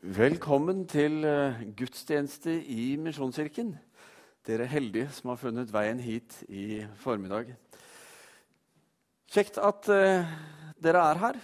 Velkommen 0.00 0.86
til 0.88 1.26
eh, 1.28 1.58
gudstjeneste 1.76 2.54
i 2.72 2.94
Misjonskirken. 2.96 3.74
Dere 4.48 4.64
er 4.64 4.72
heldige 4.72 5.10
som 5.12 5.28
har 5.28 5.36
funnet 5.36 5.74
veien 5.74 6.00
hit 6.00 6.38
i 6.48 6.78
formiddag. 7.02 7.50
Kjekt 9.28 9.60
at 9.60 9.90
uh, 9.92 10.32
dere 10.80 11.04
er 11.04 11.20
her, 11.20 11.40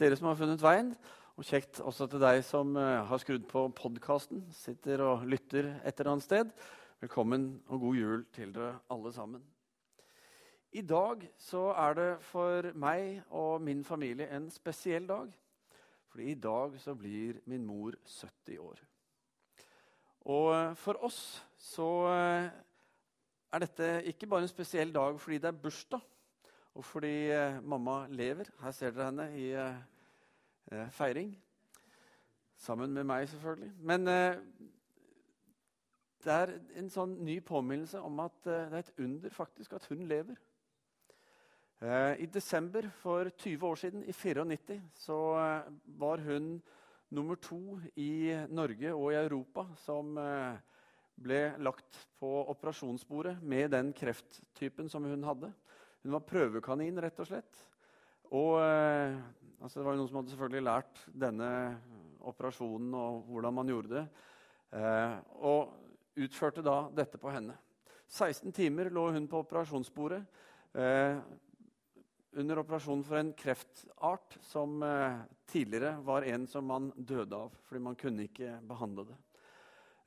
dere 0.00 0.16
som 0.16 0.30
har 0.30 0.40
funnet 0.40 0.64
veien. 0.64 0.94
Og 1.36 1.44
kjekt 1.44 1.82
også 1.84 2.08
til 2.08 2.24
deg 2.24 2.40
som 2.48 2.72
uh, 2.72 3.04
har 3.04 3.20
skrudd 3.20 3.44
på 3.52 3.66
podkasten, 3.76 4.46
sitter 4.56 5.04
og 5.04 5.28
lytter 5.28 5.74
et 5.84 5.92
eller 6.00 6.14
annet 6.14 6.30
sted. 6.30 6.56
Velkommen 7.04 7.50
og 7.68 7.84
god 7.84 8.00
jul 8.00 8.26
til 8.32 8.56
dere 8.56 8.78
alle 8.88 9.12
sammen. 9.12 9.44
I 10.72 10.88
dag 10.88 11.28
så 11.36 11.68
er 11.76 12.00
det 12.00 12.10
for 12.32 12.72
meg 12.80 13.20
og 13.28 13.60
min 13.60 13.84
familie 13.84 14.32
en 14.32 14.48
spesiell 14.48 15.04
dag. 15.04 15.28
Fordi 16.14 16.30
i 16.30 16.38
dag 16.38 16.76
så 16.78 16.92
blir 16.94 17.40
min 17.50 17.64
mor 17.66 17.90
70 18.06 18.58
år. 18.62 18.78
Og 20.30 20.52
eh, 20.54 20.76
for 20.78 20.94
oss 21.02 21.42
så 21.58 22.06
eh, 22.06 22.46
er 23.50 23.58
dette 23.64 24.06
ikke 24.12 24.28
bare 24.30 24.46
en 24.46 24.52
spesiell 24.52 24.94
dag 24.94 25.18
fordi 25.18 25.40
det 25.42 25.50
er 25.50 25.62
bursdag, 25.64 25.98
og 26.74 26.84
fordi 26.86 27.30
eh, 27.34 27.58
mamma 27.66 28.06
lever. 28.06 28.46
Her 28.62 28.70
ser 28.70 28.94
dere 28.94 29.10
henne 29.10 29.26
i 29.34 29.50
feiring. 30.94 31.34
Sammen 32.56 32.94
med 32.94 33.04
meg, 33.10 33.28
selvfølgelig. 33.28 33.72
Men 33.82 34.06
det 34.06 36.32
er 36.32 36.54
en 36.78 36.90
sånn 36.94 37.24
ny 37.26 37.40
påminnelse 37.42 37.98
om 38.06 38.20
at 38.22 38.38
det 38.46 38.62
er 38.62 38.78
et 38.84 38.94
under 39.02 39.30
faktisk 39.34 39.74
at 39.74 39.90
hun 39.90 40.06
lever. 40.06 40.38
Eh, 41.84 42.22
I 42.24 42.26
desember 42.32 42.86
for 43.02 43.28
20 43.28 43.66
år 43.68 43.76
siden, 43.76 44.04
i 44.08 44.12
94, 44.12 44.80
så 44.96 45.16
eh, 45.36 45.72
var 46.00 46.22
hun 46.24 46.62
nummer 47.12 47.36
to 47.36 47.76
i 48.00 48.32
Norge 48.48 48.94
og 48.94 49.12
i 49.12 49.18
Europa 49.20 49.66
som 49.82 50.16
eh, 50.16 50.56
ble 51.20 51.42
lagt 51.60 51.98
på 52.16 52.30
operasjonsbordet 52.54 53.36
med 53.42 53.74
den 53.76 53.92
krefttypen 53.92 54.88
som 54.88 55.04
hun 55.04 55.28
hadde. 55.28 55.52
Hun 56.06 56.16
var 56.16 56.24
prøvekanin, 56.24 57.02
rett 57.04 57.20
og 57.20 57.28
slett. 57.28 57.60
Og 58.32 58.56
altså, 58.56 59.78
Det 59.78 59.84
var 59.84 60.00
noen 60.00 60.08
som 60.08 60.22
hadde 60.22 60.32
selvfølgelig 60.32 60.64
lært 60.64 61.04
denne 61.12 61.50
operasjonen 62.24 62.96
og 62.96 63.28
hvordan 63.28 63.54
man 63.60 63.68
gjorde 63.68 63.92
det. 63.92 64.06
og 65.36 65.76
utførte 66.16 66.64
da 66.64 66.88
dette 66.96 67.20
på 67.20 67.30
henne. 67.30 67.54
16 68.08 68.52
timer 68.52 68.90
lå 68.90 69.10
hun 69.12 69.28
på 69.28 69.44
operasjonsbordet 69.44 70.24
under 72.36 72.58
operasjonen 72.62 73.04
for 73.06 73.18
en 73.18 73.32
kreftart 73.38 74.38
som 74.42 74.82
eh, 74.82 75.20
tidligere 75.50 75.96
var 76.04 76.26
en 76.28 76.46
som 76.50 76.66
man 76.66 76.90
døde 76.96 77.36
av 77.36 77.54
fordi 77.68 77.82
man 77.84 77.98
kunne 77.98 78.26
ikke 78.26 78.56
behandle 78.66 79.06
det. 79.10 79.18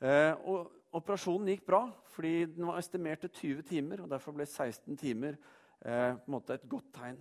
Eh, 0.08 0.34
og 0.50 0.98
operasjonen 0.98 1.52
gikk 1.54 1.66
bra 1.68 1.86
fordi 2.14 2.34
den 2.56 2.68
var 2.70 2.82
estimert 2.82 3.24
til 3.26 3.34
20 3.62 3.68
timer. 3.70 4.04
og 4.04 4.12
Derfor 4.12 4.36
ble 4.36 4.46
16 4.46 4.98
timer 5.00 5.38
eh, 5.86 6.14
et 6.14 6.70
godt 6.70 6.92
tegn. 7.00 7.20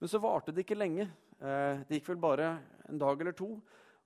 Men 0.00 0.10
så 0.10 0.22
varte 0.22 0.52
det 0.54 0.64
ikke 0.64 0.78
lenge. 0.78 1.06
Det 1.42 1.98
gikk 1.98 2.08
vel 2.10 2.20
bare 2.22 2.48
en 2.90 2.98
dag 2.98 3.20
eller 3.20 3.34
to 3.38 3.56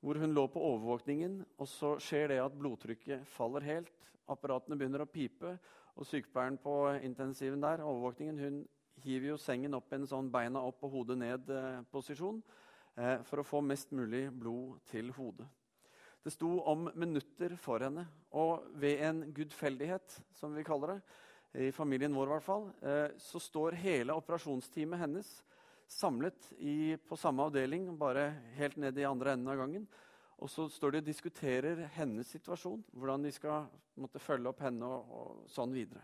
hvor 0.05 0.19
hun 0.21 0.35
lå 0.37 0.45
på 0.53 0.61
overvåkningen. 0.61 1.39
Og 1.59 1.69
så 1.69 1.95
skjer 2.01 2.29
det 2.33 2.41
at 2.43 2.57
blodtrykket 2.57 3.25
faller 3.33 3.65
helt. 3.65 4.13
Apparatene 4.29 4.77
begynner 4.77 5.05
å 5.05 5.09
pipe. 5.09 5.57
Og 5.97 6.05
sykepleieren 6.05 6.59
på 6.61 6.75
intensiven 7.01 7.63
der, 7.65 7.81
overvåkningen, 7.81 8.41
hun 8.41 8.59
hiver 9.07 9.33
jo 9.33 9.39
sengen 9.41 9.77
opp 9.79 9.93
en 9.95 10.07
sånn 10.09 10.31
beina 10.33 10.62
opp 10.67 10.83
og 10.87 10.99
hodet 10.99 11.17
ned-posisjon 11.21 12.41
eh, 12.99 13.23
for 13.27 13.41
å 13.41 13.47
få 13.47 13.62
mest 13.62 13.95
mulig 13.95 14.27
blod 14.35 14.81
til 14.91 15.12
hodet. 15.15 15.47
Det 16.27 16.33
sto 16.35 16.57
om 16.67 16.89
minutter 16.99 17.55
for 17.62 17.84
henne, 17.87 18.03
og 18.34 18.67
ved 18.83 19.03
en 19.07 19.21
gudfeldighet, 19.31 20.19
som 20.34 20.56
vi 20.56 20.65
kaller 20.67 20.97
det, 20.97 21.00
i 21.67 21.69
familien 21.72 22.15
vår 22.17 22.27
i 22.27 22.33
hvert 22.34 22.44
fall, 22.44 22.67
eh, 22.83 23.15
så 23.22 23.41
står 23.41 23.78
hele 23.78 24.17
operasjonsteamet 24.19 25.00
hennes 25.05 25.31
samlet 25.87 26.50
i, 26.59 26.97
på 26.99 27.17
samme 27.17 27.47
avdeling, 27.47 27.87
bare 27.97 28.33
helt 28.59 28.75
ned 28.83 28.99
i 28.99 29.06
andre 29.06 29.37
enden 29.37 29.53
av 29.55 29.61
gangen. 29.62 29.87
Og 30.43 30.50
så 30.53 30.67
står 30.69 30.97
de 30.97 31.05
og 31.05 31.06
diskuterer 31.06 31.87
hennes 31.94 32.28
situasjon, 32.34 32.83
hvordan 32.93 33.23
de 33.25 33.33
skal 33.33 33.71
måtte 33.97 34.21
følge 34.21 34.50
opp 34.50 34.61
henne 34.67 34.84
og, 34.84 35.15
og 35.17 35.47
sånn 35.49 35.73
videre. 35.73 36.03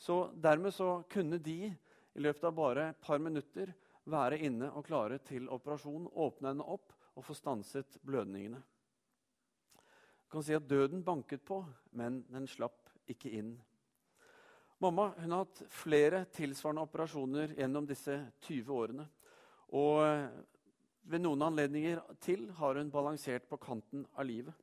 Så 0.00 0.30
dermed 0.40 0.72
så 0.74 1.02
kunne 1.12 1.38
de 1.38 1.68
i 2.14 2.22
løpet 2.24 2.44
av 2.44 2.56
bare 2.56 2.88
et 2.90 3.00
par 3.04 3.20
minutter 3.22 3.72
være 4.10 4.40
inne 4.46 4.70
og 4.74 4.86
klare 4.88 5.20
til 5.26 5.48
operasjon, 5.52 6.08
åpne 6.10 6.52
henne 6.52 6.66
opp 6.66 6.94
og 7.16 7.26
få 7.26 7.36
stanset 7.36 7.98
blødningene. 8.06 8.60
Du 10.24 10.36
kan 10.36 10.46
si 10.46 10.54
at 10.54 10.68
døden 10.70 11.02
banket 11.04 11.42
på, 11.46 11.62
men 11.98 12.22
den 12.30 12.46
slapp 12.50 12.90
ikke 13.10 13.32
inn. 13.34 13.56
Mamma 14.80 15.10
hun 15.18 15.34
har 15.34 15.44
hatt 15.44 15.62
flere 15.74 16.22
tilsvarende 16.32 16.86
operasjoner 16.86 17.56
gjennom 17.58 17.84
disse 17.88 18.14
20 18.46 18.70
årene. 18.72 19.04
Og 19.76 20.00
ved 21.10 21.22
noen 21.22 21.44
anledninger 21.44 22.00
til 22.22 22.46
har 22.56 22.78
hun 22.78 22.92
balansert 22.92 23.48
på 23.50 23.58
kanten 23.60 24.06
av 24.14 24.24
livet. 24.24 24.54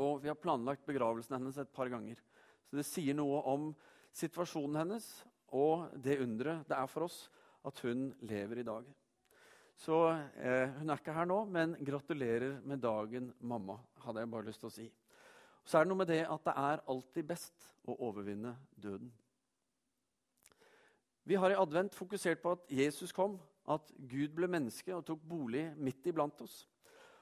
Og 0.00 0.20
vi 0.22 0.28
har 0.28 0.38
planlagt 0.38 0.84
begravelsen 0.88 1.38
hennes 1.38 1.56
et 1.62 1.72
par 1.72 1.88
ganger. 1.92 2.20
Så 2.68 2.76
det 2.76 2.86
sier 2.88 3.16
noe 3.16 3.40
om 3.48 3.70
situasjonen 4.16 4.82
hennes 4.82 5.08
og 5.56 5.90
det 5.98 6.20
underet 6.22 6.66
det 6.68 6.76
er 6.78 6.90
for 6.90 7.06
oss 7.08 7.24
at 7.66 7.80
hun 7.84 8.10
lever 8.26 8.60
i 8.60 8.66
dag. 8.66 8.84
Så 9.80 9.96
eh, 10.36 10.68
Hun 10.76 10.90
er 10.90 11.00
ikke 11.00 11.14
her 11.16 11.28
nå, 11.28 11.44
men 11.48 11.76
gratulerer 11.84 12.60
med 12.64 12.82
dagen, 12.82 13.32
mamma. 13.40 13.78
hadde 14.04 14.20
jeg 14.20 14.30
bare 14.30 14.46
lyst 14.46 14.60
til 14.60 14.68
å 14.68 14.74
si. 14.74 14.86
Så 15.64 15.78
er 15.78 15.84
det 15.84 15.90
noe 15.92 16.00
med 16.02 16.10
det 16.10 16.22
at 16.28 16.44
det 16.44 16.54
er 16.56 16.82
alltid 16.88 17.28
best 17.28 17.68
å 17.88 17.96
overvinne 18.08 18.56
døden. 18.76 19.12
Vi 21.24 21.36
har 21.36 21.52
i 21.52 21.60
advent 21.60 21.94
fokusert 21.94 22.42
på 22.42 22.52
at 22.56 22.66
Jesus 22.72 23.12
kom, 23.12 23.38
at 23.68 23.92
Gud 24.08 24.34
ble 24.34 24.48
menneske 24.50 24.92
og 24.96 25.04
tok 25.06 25.20
bolig 25.22 25.68
midt 25.78 26.06
iblant 26.10 26.40
oss. 26.42 26.64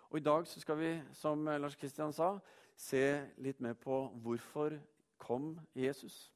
Og 0.09 0.19
I 0.19 0.25
dag 0.25 0.47
skal 0.49 0.78
vi, 0.78 0.93
som 1.12 1.44
Lars 1.44 1.77
Kristian 1.77 2.15
sa, 2.17 2.38
se 2.78 3.05
litt 3.43 3.61
mer 3.61 3.75
på 3.78 4.06
hvorfor 4.22 4.78
kom 5.19 5.59
Jesus 5.77 6.31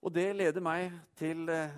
og 0.00 0.14
det 0.14 0.30
leder 0.36 0.64
meg 0.64 0.94
til 1.18 1.48
eh, 1.52 1.74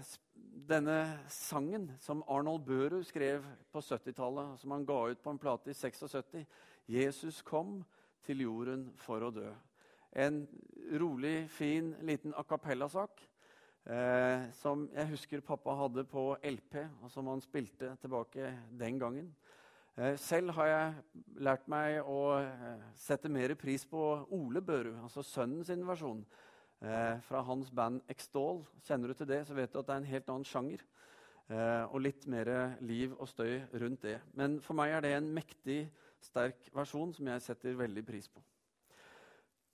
denne 0.69 0.99
sangen 1.33 1.89
som 2.01 2.23
Arnold 2.31 2.63
Børud 2.67 3.03
skrev 3.07 3.43
på 3.73 3.83
70-tallet, 3.83 4.61
som 4.61 4.75
han 4.77 4.87
ga 4.87 4.99
ut 5.11 5.23
på 5.23 5.33
en 5.33 5.41
plate 5.43 5.73
i 5.73 5.75
76. 5.75 6.47
'Jesus 6.87 7.43
kom 7.43 7.83
til 8.23 8.45
jorden 8.45 8.91
for 8.97 9.23
å 9.23 9.31
dø'. 9.31 9.53
En 10.13 10.47
rolig, 11.01 11.51
fin, 11.51 11.95
liten 12.03 12.35
a 12.37 12.43
cappella-sak 12.43 13.23
eh, 13.87 14.51
som 14.53 14.89
jeg 14.95 15.11
husker 15.15 15.41
pappa 15.41 15.75
hadde 15.79 16.05
på 16.05 16.37
LP, 16.45 16.79
og 17.03 17.11
som 17.11 17.31
han 17.33 17.41
spilte 17.41 17.97
tilbake 18.03 18.53
den 18.79 18.99
gangen. 19.01 19.33
Eh, 19.97 20.17
selv 20.17 20.55
har 20.57 20.67
jeg 20.67 20.95
lært 21.43 21.67
meg 21.69 22.03
å 22.07 22.39
eh, 22.39 22.87
sette 22.95 23.29
mer 23.29 23.55
pris 23.55 23.87
på 23.89 24.05
Ole 24.31 24.63
Børud, 24.63 25.03
altså 25.03 25.25
sønnen 25.27 25.65
sin 25.65 25.87
versjon 25.89 26.23
eh, 26.83 27.17
fra 27.27 27.43
hans 27.47 27.71
band 27.71 28.03
Extol. 28.13 28.63
Kjenner 28.87 29.11
du 29.13 29.19
til 29.19 29.31
det, 29.31 29.43
så 29.49 29.57
vet 29.57 29.73
du 29.73 29.81
at 29.81 29.89
det 29.89 29.95
er 29.95 30.03
en 30.03 30.13
helt 30.13 30.31
annen 30.33 30.49
sjanger. 30.49 30.85
Eh, 31.49 31.85
og 31.89 32.03
litt 32.05 32.27
mer 32.31 32.53
liv 32.85 33.15
og 33.19 33.31
støy 33.31 33.61
rundt 33.81 34.07
det. 34.07 34.19
Men 34.39 34.61
for 34.65 34.79
meg 34.79 34.95
er 34.95 35.05
det 35.07 35.17
en 35.17 35.33
mektig, 35.35 35.85
sterk 36.23 36.69
versjon 36.75 37.11
som 37.17 37.27
jeg 37.33 37.43
setter 37.43 37.79
veldig 37.81 38.05
pris 38.07 38.29
på. 38.31 38.43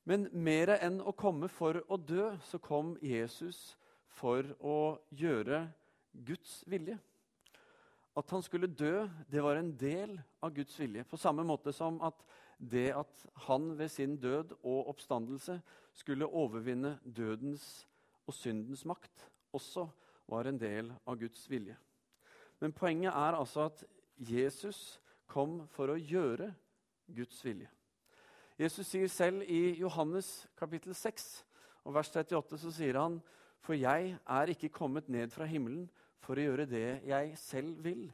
Men 0.09 0.31
mer 0.33 0.79
enn 0.79 1.03
å 1.05 1.13
komme 1.13 1.51
for 1.53 1.83
å 1.93 1.99
dø, 2.01 2.31
så 2.49 2.57
kom 2.65 2.95
Jesus 3.05 3.77
for 4.17 4.47
å 4.65 4.97
gjøre 5.13 5.67
Guds 6.25 6.63
vilje. 6.71 6.97
At 8.17 8.33
han 8.33 8.43
skulle 8.43 8.71
dø, 8.73 9.05
det 9.31 9.43
var 9.45 9.61
en 9.61 9.71
del 9.79 10.17
av 10.43 10.55
Guds 10.57 10.79
vilje. 10.81 11.05
På 11.05 11.21
samme 11.21 11.45
måte 11.47 11.75
som 11.77 12.01
at 12.03 12.25
det 12.59 12.91
at 12.97 13.27
han 13.47 13.71
ved 13.79 13.89
sin 13.89 14.17
død 14.21 14.57
og 14.63 14.89
oppstandelse 14.91 15.61
skulle 15.93 16.27
overvinne 16.27 16.99
dødens 17.17 17.87
og 18.27 18.35
syndens 18.35 18.85
makt, 18.85 19.29
også 19.53 19.89
var 20.29 20.49
en 20.49 20.61
del 20.61 20.93
av 21.07 21.17
Guds 21.19 21.47
vilje. 21.51 21.77
Men 22.61 22.73
poenget 22.73 23.15
er 23.15 23.39
altså 23.39 23.69
at 23.71 23.85
Jesus 24.19 25.01
kom 25.27 25.63
for 25.71 25.93
å 25.93 25.99
gjøre 25.99 26.51
Guds 27.15 27.39
vilje. 27.45 27.71
Jesus 28.59 28.89
sier 28.91 29.09
selv 29.09 29.45
i 29.47 29.79
Johannes 29.79 30.49
kapittel 30.59 30.95
6 30.95 31.29
og 31.87 31.95
vers 31.95 32.11
38 32.11 32.59
så 32.59 32.73
sier 32.75 32.99
han 32.99 33.21
For 33.63 33.79
jeg 33.79 34.17
er 34.19 34.51
ikke 34.51 34.73
kommet 34.75 35.09
ned 35.09 35.31
fra 35.31 35.47
himmelen 35.47 35.89
for 36.25 36.39
å 36.39 36.45
gjøre 36.45 36.67
det 36.69 37.01
jeg 37.07 37.33
selv 37.41 37.83
vil, 37.85 38.09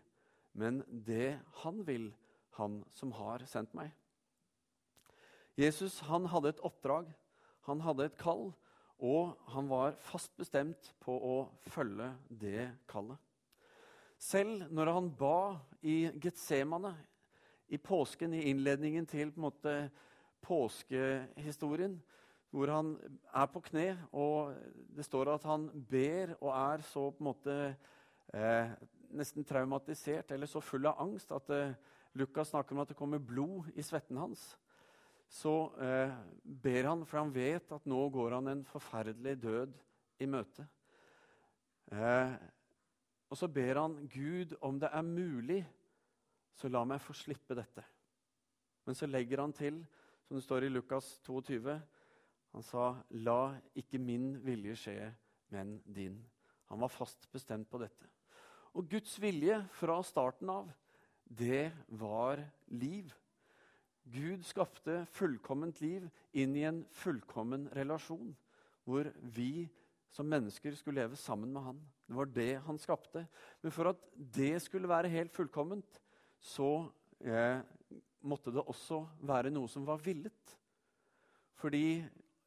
men 0.52 0.82
det 0.88 1.38
han 1.62 1.80
vil, 1.86 2.08
han 2.58 2.82
som 2.94 3.12
har 3.16 3.44
sendt 3.50 3.74
meg. 3.74 3.90
Jesus 5.58 6.00
han 6.08 6.26
hadde 6.30 6.54
et 6.54 6.62
oppdrag, 6.66 7.10
han 7.68 7.82
hadde 7.84 8.08
et 8.08 8.16
kall, 8.18 8.48
og 8.98 9.34
han 9.52 9.68
var 9.70 9.96
fast 10.02 10.32
bestemt 10.38 10.92
på 11.02 11.14
å 11.14 11.36
følge 11.70 12.10
det 12.28 12.68
kallet. 12.90 13.18
Selv 14.18 14.66
når 14.72 14.90
han 14.94 15.10
ba 15.18 15.60
i 15.84 16.08
Getsemane, 16.22 16.94
i 17.68 17.78
påsken, 17.80 18.34
i 18.34 18.48
innledningen 18.50 19.06
til 19.08 19.32
på 19.34 19.42
måte, 19.46 19.74
påskehistorien, 20.44 21.96
hvor 22.54 22.70
han 22.70 22.92
er 23.34 23.46
på 23.50 23.62
kne, 23.66 23.86
og 24.12 24.52
det 24.94 25.06
står 25.06 25.32
at 25.32 25.46
han 25.48 25.66
ber 25.90 26.36
og 26.38 26.50
er 26.52 26.84
så 26.86 27.08
på 27.10 27.24
en 27.24 27.30
måte 27.30 27.56
eh, 28.30 28.74
nesten 29.14 29.46
traumatisert 29.46 30.30
eller 30.34 30.50
så 30.50 30.62
full 30.62 30.86
av 30.86 31.00
angst 31.02 31.32
at 31.34 31.50
eh, 31.54 31.74
Lukas 32.14 32.52
snakker 32.52 32.76
om 32.76 32.84
at 32.84 32.92
det 32.92 32.98
kommer 32.98 33.18
blod 33.18 33.72
i 33.74 33.82
svetten 33.82 34.20
hans. 34.20 34.52
Så 35.30 35.54
eh, 35.82 36.12
ber 36.42 36.90
han, 36.90 37.04
for 37.08 37.22
han 37.22 37.32
vet 37.34 37.72
at 37.74 37.86
nå 37.90 38.00
går 38.14 38.36
han 38.38 38.50
en 38.52 38.64
forferdelig 38.68 39.36
død 39.42 39.72
i 40.22 40.28
møte. 40.30 40.66
Eh, 41.92 42.34
og 43.30 43.38
så 43.38 43.48
ber 43.50 43.80
han 43.80 43.96
Gud 44.12 44.54
om 44.62 44.78
det 44.80 44.90
er 44.92 45.06
mulig, 45.06 45.62
så 46.54 46.70
la 46.70 46.84
meg 46.86 47.02
få 47.02 47.16
slippe 47.18 47.56
dette. 47.58 47.82
Men 48.86 48.94
så 48.94 49.08
legger 49.10 49.42
han 49.42 49.52
til, 49.56 49.80
som 50.24 50.38
det 50.38 50.44
står 50.44 50.66
i 50.66 50.72
Lukas 50.72 51.16
22, 51.26 51.74
han 52.54 52.62
sa, 52.62 53.02
'La 53.10 53.56
ikke 53.74 53.98
min 53.98 54.38
vilje 54.44 54.76
skje, 54.78 55.14
men 55.50 55.80
din'. 55.90 56.22
Han 56.70 56.80
var 56.80 56.88
fast 56.88 57.26
bestemt 57.32 57.68
på 57.70 57.80
dette. 57.82 58.06
Og 58.74 58.86
Guds 58.90 59.16
vilje 59.20 59.56
fra 59.74 60.02
starten 60.02 60.50
av, 60.50 60.70
det 61.24 61.72
var 61.88 62.38
liv. 62.68 63.10
Gud 64.12 64.44
skapte 64.44 65.04
fullkomment 65.16 65.80
liv 65.80 66.04
inn 66.36 66.56
i 66.56 66.66
en 66.68 66.82
fullkommen 66.92 67.70
relasjon, 67.76 68.34
hvor 68.84 69.08
vi 69.32 69.66
som 70.14 70.28
mennesker 70.30 70.76
skulle 70.78 71.00
leve 71.02 71.16
sammen 71.18 71.52
med 71.52 71.64
han. 71.64 71.78
Det 72.06 72.16
var 72.18 72.28
det 72.30 72.50
han 72.66 72.78
skapte. 72.78 73.24
Men 73.62 73.72
for 73.74 73.90
at 73.90 74.02
det 74.14 74.60
skulle 74.62 74.90
være 74.90 75.10
helt 75.10 75.32
fullkomment, 75.34 75.98
så 76.38 76.86
eh, 77.24 77.64
måtte 78.22 78.52
det 78.54 78.62
også 78.62 79.00
være 79.24 79.50
noe 79.50 79.70
som 79.72 79.86
var 79.88 80.02
villet. 80.04 80.54
Fordi 81.58 82.04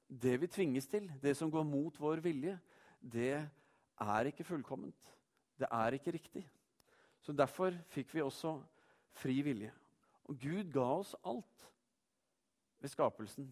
det 0.07 0.37
vi 0.39 0.47
tvinges 0.51 0.87
til, 0.87 1.09
det 1.21 1.33
som 1.35 1.51
går 1.51 1.65
mot 1.67 1.97
vår 1.99 2.21
vilje, 2.23 2.53
det 3.01 3.33
er 3.35 4.29
ikke 4.29 4.45
fullkomment. 4.47 5.11
Det 5.57 5.67
er 5.73 5.97
ikke 5.97 6.13
riktig. 6.13 6.45
Så 7.19 7.33
Derfor 7.33 7.75
fikk 7.91 8.13
vi 8.13 8.21
også 8.23 8.59
fri 9.17 9.41
vilje. 9.41 9.73
Og 10.27 10.39
Gud 10.41 10.71
ga 10.73 10.87
oss 10.97 11.13
alt 11.23 11.69
ved 12.81 12.91
skapelsen. 12.91 13.47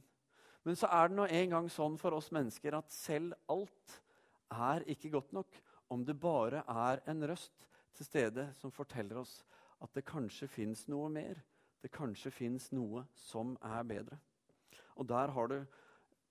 Men 0.66 0.78
så 0.78 0.90
er 0.92 1.10
det 1.10 1.18
nå 1.18 1.28
en 1.30 1.54
gang 1.54 1.70
sånn 1.70 1.98
for 2.02 2.16
oss 2.18 2.32
mennesker 2.36 2.78
at 2.78 2.94
selv 2.94 3.36
alt 3.52 4.00
er 4.52 4.86
ikke 4.90 5.14
godt 5.14 5.34
nok 5.36 5.60
om 5.94 6.04
det 6.06 6.18
bare 6.20 6.64
er 6.68 7.04
en 7.10 7.24
røst 7.30 7.68
til 7.96 8.08
stede 8.08 8.48
som 8.58 8.74
forteller 8.74 9.22
oss 9.22 9.40
at 9.84 9.94
det 9.96 10.06
kanskje 10.08 10.50
fins 10.50 10.86
noe 10.92 11.10
mer. 11.14 11.38
Det 11.82 11.92
kanskje 11.94 12.34
fins 12.34 12.72
noe 12.74 13.04
som 13.14 13.54
er 13.62 13.86
bedre. 13.86 14.18
Og 14.98 15.06
der 15.08 15.34
har 15.36 15.52
du 15.52 15.60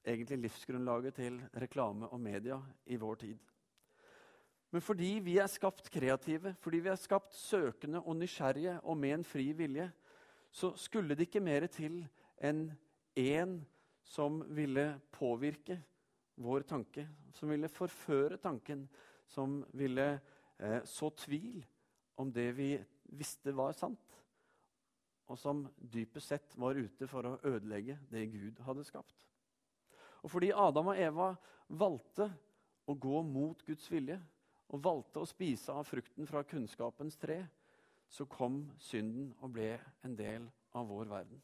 egentlig 0.04 0.40
livsgrunnlaget 0.42 1.14
til 1.20 1.38
reklame 1.62 2.08
og 2.10 2.20
media 2.20 2.58
i 2.90 2.98
vår 3.00 3.20
tid. 3.22 3.38
Men 4.74 4.82
fordi 4.82 5.20
vi 5.22 5.36
er 5.38 5.46
skapt 5.46 5.86
kreative, 5.94 6.56
fordi 6.60 6.80
vi 6.82 6.90
er 6.90 6.98
skapt 6.98 7.36
søkende 7.38 8.00
og 8.02 8.16
nysgjerrige 8.18 8.80
og 8.82 8.98
med 8.98 9.20
en 9.20 9.24
fri 9.24 9.52
vilje, 9.54 9.86
så 10.54 10.70
skulle 10.78 11.16
det 11.18 11.26
ikke 11.26 11.42
mer 11.42 11.66
til 11.66 12.04
enn 12.38 12.68
én 13.18 13.56
som 14.06 14.38
ville 14.54 14.86
påvirke 15.10 15.80
vår 16.38 16.62
tanke, 16.68 17.06
som 17.34 17.50
ville 17.50 17.70
forføre 17.70 18.38
tanken, 18.38 18.84
som 19.26 19.62
ville 19.74 20.06
eh, 20.58 20.82
så 20.86 21.10
tvil 21.10 21.64
om 22.22 22.30
det 22.32 22.52
vi 22.54 22.68
visste 23.18 23.54
var 23.54 23.74
sant, 23.74 24.20
og 25.26 25.40
som 25.40 25.64
dypest 25.74 26.30
sett 26.30 26.54
var 26.60 26.78
ute 26.78 27.08
for 27.10 27.26
å 27.26 27.38
ødelegge 27.42 27.98
det 28.12 28.26
Gud 28.30 28.62
hadde 28.66 28.86
skapt. 28.86 29.26
Og 30.22 30.30
fordi 30.30 30.52
Adam 30.54 30.92
og 30.92 31.00
Eva 31.00 31.32
valgte 31.66 32.28
å 32.86 32.94
gå 32.94 33.22
mot 33.26 33.66
Guds 33.66 33.90
vilje 33.90 34.20
og 34.70 34.86
valgte 34.86 35.22
å 35.22 35.28
spise 35.28 35.74
av 35.74 35.86
frukten 35.88 36.28
fra 36.30 36.44
kunnskapens 36.46 37.18
tre, 37.20 37.42
så 38.08 38.26
kom 38.30 38.62
synden 38.78 39.32
og 39.40 39.52
ble 39.56 39.72
en 40.04 40.14
del 40.18 40.46
av 40.74 40.88
vår 40.88 41.10
verden. 41.10 41.42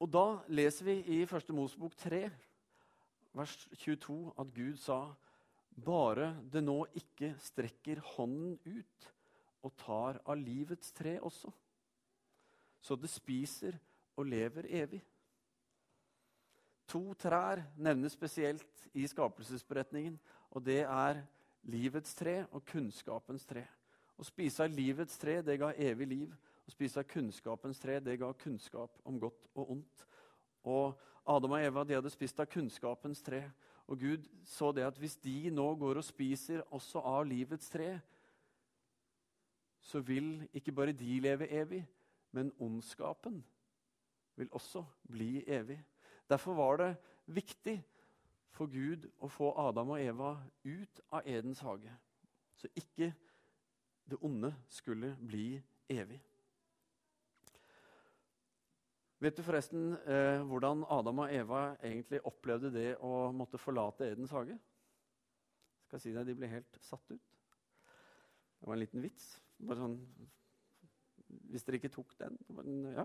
Og 0.00 0.08
da 0.08 0.26
leser 0.48 0.86
vi 0.88 0.96
i 1.12 1.22
1. 1.26 1.50
Mosebok 1.52 1.96
3, 2.00 2.22
vers 3.36 3.56
22, 3.76 4.32
at 4.40 4.52
Gud 4.56 4.78
sa 4.80 5.00
bare 5.84 6.32
det 6.52 6.62
nå 6.64 6.82
ikke 6.96 7.34
strekker 7.40 8.00
hånden 8.16 8.56
ut 8.64 9.10
og 9.60 9.74
tar 9.76 10.20
av 10.24 10.40
livets 10.40 10.92
tre 10.96 11.18
også, 11.20 11.52
så 12.80 12.96
det 12.96 13.10
spiser 13.12 13.76
og 14.16 14.28
lever 14.32 14.68
evig. 14.80 15.02
To 16.90 17.12
trær 17.14 17.60
nevnes 17.76 18.16
spesielt 18.16 18.88
i 18.96 19.04
skapelsesberetningen, 19.06 20.16
og 20.50 20.64
det 20.64 20.80
er 20.80 21.20
livets 21.68 22.14
tre 22.16 22.44
og 22.50 22.64
kunnskapens 22.68 23.44
tre. 23.48 23.64
Å 24.20 24.24
spise 24.24 24.64
av 24.64 24.72
livets 24.72 25.18
tre, 25.20 25.40
det 25.42 25.58
ga 25.60 25.72
evig 25.76 26.08
liv. 26.08 26.32
Å 26.68 26.72
spise 26.72 27.00
av 27.00 27.08
kunnskapens 27.10 27.80
tre 27.82 27.98
det 28.04 28.18
ga 28.20 28.30
kunnskap 28.38 29.00
om 29.08 29.18
godt 29.20 29.48
og 29.54 29.76
ondt. 29.76 30.06
Og 30.68 30.98
Adam 31.26 31.56
og 31.56 31.64
Eva 31.64 31.84
de 31.84 31.96
hadde 31.96 32.12
spist 32.12 32.40
av 32.40 32.48
kunnskapens 32.52 33.22
tre. 33.24 33.42
Og 33.90 33.98
Gud 33.98 34.26
så 34.46 34.70
det 34.72 34.84
at 34.86 34.98
hvis 35.00 35.16
de 35.24 35.50
nå 35.50 35.66
går 35.80 35.98
og 35.98 36.06
spiser 36.06 36.62
også 36.70 37.02
av 37.02 37.24
livets 37.26 37.72
tre, 37.72 37.96
så 39.80 40.02
vil 40.04 40.44
ikke 40.54 40.74
bare 40.76 40.94
de 40.94 41.16
leve 41.24 41.48
evig, 41.48 41.80
men 42.36 42.52
ondskapen 42.60 43.40
vil 44.38 44.52
også 44.54 44.84
bli 45.10 45.40
evig. 45.48 45.80
Derfor 46.30 46.54
var 46.54 46.76
det 46.78 46.90
viktig 47.26 47.80
for 48.54 48.70
Gud 48.70 49.06
å 49.22 49.28
få 49.30 49.52
Adam 49.58 49.94
og 49.94 50.02
Eva 50.02 50.34
ut 50.64 51.00
av 51.10 51.26
Edens 51.28 51.62
hage, 51.64 51.92
så 52.56 52.68
ikke 52.76 53.12
det 54.10 54.18
onde 54.26 54.50
skulle 54.68 55.14
bli 55.20 55.54
evig. 55.88 56.18
Vet 59.20 59.36
du 59.36 59.42
forresten 59.44 59.92
eh, 60.08 60.40
hvordan 60.48 60.86
Adam 60.88 61.18
og 61.26 61.32
Eva 61.34 61.64
egentlig 61.84 62.22
opplevde 62.24 62.70
det 62.72 62.94
å 63.04 63.28
måtte 63.36 63.60
forlate 63.60 64.08
Edens 64.08 64.32
hage? 64.32 64.56
Skal 65.84 65.98
jeg 65.98 66.06
si 66.06 66.14
deg, 66.14 66.26
De 66.26 66.36
ble 66.38 66.48
helt 66.48 66.78
satt 66.80 67.12
ut. 67.12 67.34
Det 68.60 68.68
var 68.68 68.76
en 68.76 68.80
liten 68.80 69.04
vits. 69.04 69.34
Bare 69.60 69.82
sånn, 69.82 69.98
Hvis 71.52 71.66
dere 71.66 71.80
ikke 71.80 71.92
tok 71.92 72.16
den. 72.18 72.38
Ja. 72.96 73.04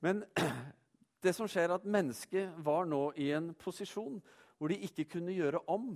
Men 0.00 0.24
det 1.24 1.34
som 1.36 1.48
skjer 1.48 1.68
er 1.68 1.76
at 1.76 1.84
mennesket 1.84 2.56
var 2.64 2.88
nå 2.88 3.10
i 3.20 3.28
en 3.36 3.52
posisjon 3.60 4.22
hvor 4.58 4.70
de 4.70 4.80
ikke 4.86 5.06
kunne 5.16 5.34
gjøre 5.34 5.62
om 5.70 5.94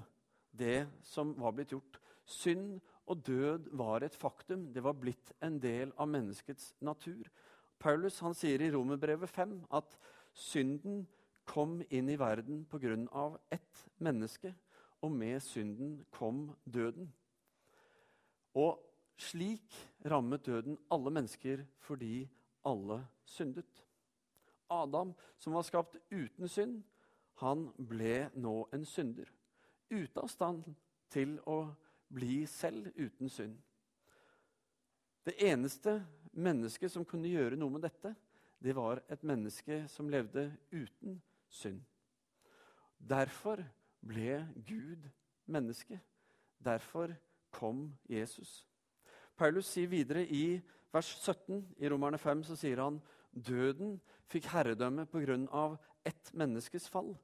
det 0.59 0.87
som 1.07 1.35
var 1.39 1.55
blitt 1.57 1.73
gjort. 1.75 2.01
Synd 2.29 2.81
og 3.09 3.23
død 3.27 3.71
var 3.79 4.05
et 4.05 4.17
faktum. 4.17 4.69
Det 4.73 4.83
var 4.85 4.99
blitt 4.99 5.33
en 5.45 5.59
del 5.63 5.93
av 5.97 6.11
menneskets 6.11 6.75
natur. 6.85 7.29
Paulus 7.79 8.19
han 8.21 8.35
sier 8.35 8.61
i 8.61 8.71
Romerbrevet 8.75 9.31
5 9.31 9.55
at 9.79 9.95
synden 10.35 11.07
kom 11.49 11.79
inn 11.89 12.11
i 12.11 12.19
verden 12.21 12.65
pga. 12.69 13.39
ett 13.51 13.87
menneske, 13.99 14.55
og 15.01 15.13
med 15.13 15.41
synden 15.41 16.05
kom 16.11 16.57
døden. 16.65 17.13
Og 18.55 18.79
slik 19.17 19.75
rammet 20.05 20.47
døden 20.47 20.79
alle 20.91 21.11
mennesker 21.11 21.65
fordi 21.79 22.29
alle 22.65 23.07
syndet. 23.25 23.85
Adam, 24.71 25.15
som 25.39 25.55
var 25.55 25.63
skapt 25.63 25.97
uten 26.11 26.49
synd, 26.49 26.83
han 27.41 27.69
ble 27.77 28.29
nå 28.35 28.55
en 28.75 28.85
synder. 28.89 29.29
Ute 29.91 30.21
av 30.21 30.31
stand 30.33 30.65
til 31.13 31.37
å 31.47 31.61
bli 32.13 32.43
selv 32.51 32.91
uten 32.97 33.31
synd. 33.33 33.57
Det 35.25 35.37
eneste 35.45 35.99
mennesket 36.33 36.93
som 36.93 37.05
kunne 37.05 37.31
gjøre 37.31 37.59
noe 37.59 37.75
med 37.77 37.85
dette, 37.85 38.15
det 38.59 38.75
var 38.75 39.03
et 39.13 39.23
menneske 39.23 39.85
som 39.91 40.09
levde 40.11 40.49
uten 40.73 41.19
synd. 41.53 41.83
Derfor 42.99 43.63
ble 44.03 44.41
Gud 44.67 45.05
menneske. 45.47 46.01
Derfor 46.59 47.15
kom 47.55 47.93
Jesus. 48.09 48.67
Paulus 49.39 49.71
sier 49.71 49.87
videre 49.87 50.25
i 50.27 50.59
vers 50.93 51.13
17 51.23 51.63
i 51.79 51.89
Romerne 51.89 52.19
5 52.19 52.43
så 52.49 52.57
sier 52.59 52.83
han 52.83 52.99
døden 53.31 53.99
fikk 54.29 54.51
herredømme 54.51 55.07
pga. 55.07 55.79
ett 56.05 56.33
menneskes 56.33 56.89
fall. 56.89 57.17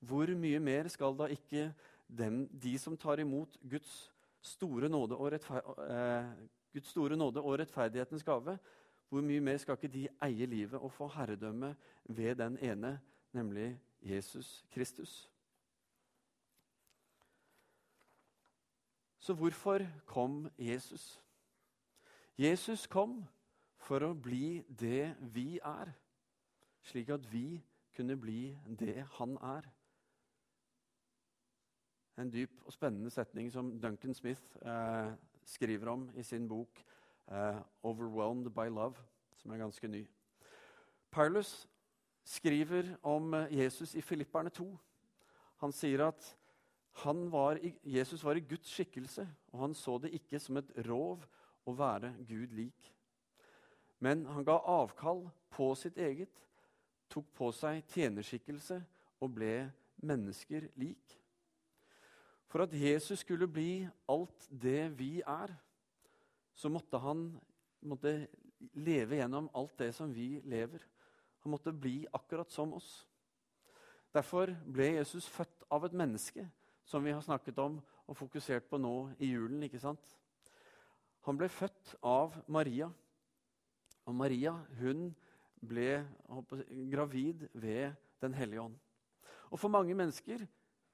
Hvor 0.00 0.32
mye 0.36 0.58
mer 0.60 0.88
skal 0.88 1.16
da 1.18 1.28
ikke 1.30 1.68
dem, 2.08 2.46
de 2.48 2.78
som 2.78 2.96
tar 2.96 3.20
imot 3.20 3.58
Guds 3.70 4.10
store 4.42 4.88
rettferdighet, 4.88 6.48
Guds 6.72 6.86
store 6.86 7.16
nåde 7.16 7.42
og 7.42 7.58
rettferdighetens 7.58 8.24
gave, 8.24 8.58
hvor 9.10 9.20
mye 9.26 9.40
mer 9.40 9.58
skal 9.58 9.74
ikke 9.74 9.90
de 9.90 10.08
eie 10.22 10.46
livet 10.46 10.78
og 10.78 10.92
få 10.92 11.08
herredømme 11.08 11.74
ved 12.04 12.34
den 12.36 12.58
ene, 12.62 13.00
nemlig 13.32 13.80
Jesus 14.02 14.64
Kristus? 14.70 15.30
Så 19.18 19.34
hvorfor 19.34 19.78
kom 20.06 20.50
Jesus? 20.58 21.20
Jesus 22.38 22.86
kom 22.86 23.26
for 23.76 24.00
å 24.06 24.14
bli 24.14 24.62
det 24.80 25.16
vi 25.34 25.58
er, 25.58 25.90
slik 26.82 27.10
at 27.12 27.26
vi 27.32 27.60
kunne 27.96 28.16
bli 28.16 28.54
det 28.78 29.02
han 29.18 29.36
er. 29.42 29.66
En 32.20 32.28
dyp 32.28 32.50
og 32.66 32.72
spennende 32.72 33.10
setning 33.10 33.48
som 33.52 33.70
Duncan 33.80 34.14
Smith 34.14 34.42
eh, 34.60 35.12
skriver 35.44 35.88
om 35.88 36.10
i 36.16 36.22
sin 36.22 36.48
bok 36.48 36.82
eh, 37.30 37.60
'Overwhelmed 37.82 38.50
by 38.50 38.68
Love', 38.68 39.00
som 39.36 39.50
er 39.50 39.56
ganske 39.56 39.88
ny. 39.88 40.06
Paulus 41.10 41.68
skriver 42.24 42.96
om 43.02 43.34
eh, 43.34 43.58
Jesus 43.58 43.94
i 43.94 44.00
Filipperne 44.00 44.50
2. 44.50 44.78
Han 45.56 45.72
sier 45.72 46.06
at 46.06 46.36
var 47.04 47.56
i, 47.56 47.74
Jesus 47.84 48.24
var 48.24 48.36
i 48.36 48.40
Guds 48.40 48.68
skikkelse, 48.68 49.28
og 49.52 49.60
han 49.60 49.74
så 49.74 49.98
det 49.98 50.10
ikke 50.10 50.38
som 50.38 50.56
et 50.56 50.72
rov 50.88 51.24
å 51.66 51.72
være 51.72 52.14
Gud 52.28 52.52
lik. 52.52 52.94
Men 53.98 54.26
han 54.26 54.44
ga 54.44 54.58
avkall 54.66 55.30
på 55.50 55.74
sitt 55.74 55.96
eget, 55.96 56.46
tok 57.08 57.24
på 57.34 57.52
seg 57.52 57.82
tjenerskikkelse 57.88 58.82
og 59.20 59.34
ble 59.34 59.70
mennesker 59.96 60.68
lik. 60.76 61.19
For 62.50 62.64
at 62.64 62.74
Jesus 62.74 63.22
skulle 63.22 63.46
bli 63.46 63.86
alt 64.10 64.48
det 64.50 64.90
vi 64.98 65.20
er, 65.22 65.52
så 66.54 66.68
måtte 66.68 66.98
han 66.98 67.28
måtte 67.86 68.26
leve 68.74 69.20
gjennom 69.20 69.48
alt 69.56 69.76
det 69.78 69.92
som 69.94 70.10
vi 70.12 70.40
lever. 70.44 70.82
Han 71.44 71.54
måtte 71.54 71.72
bli 71.72 72.02
akkurat 72.12 72.50
som 72.50 72.74
oss. 72.76 73.06
Derfor 74.12 74.50
ble 74.66 74.96
Jesus 74.98 75.28
født 75.30 75.64
av 75.70 75.86
et 75.86 75.94
menneske, 75.96 76.44
som 76.84 77.04
vi 77.04 77.14
har 77.14 77.22
snakket 77.22 77.58
om 77.62 77.78
og 78.10 78.18
fokusert 78.18 78.66
på 78.68 78.80
nå 78.82 79.12
i 79.22 79.30
julen. 79.30 79.62
ikke 79.62 79.80
sant? 79.80 80.02
Han 81.22 81.38
ble 81.38 81.48
født 81.48 81.94
av 82.02 82.34
Maria. 82.48 82.90
Og 84.04 84.14
Maria 84.14 84.56
hun 84.80 85.12
ble 85.60 86.02
gravid 86.90 87.46
ved 87.54 87.92
Den 88.20 88.34
hellige 88.34 88.60
ånd. 88.60 88.74
Og 89.50 89.58
For 89.58 89.68
mange 89.68 89.94
mennesker 89.94 90.42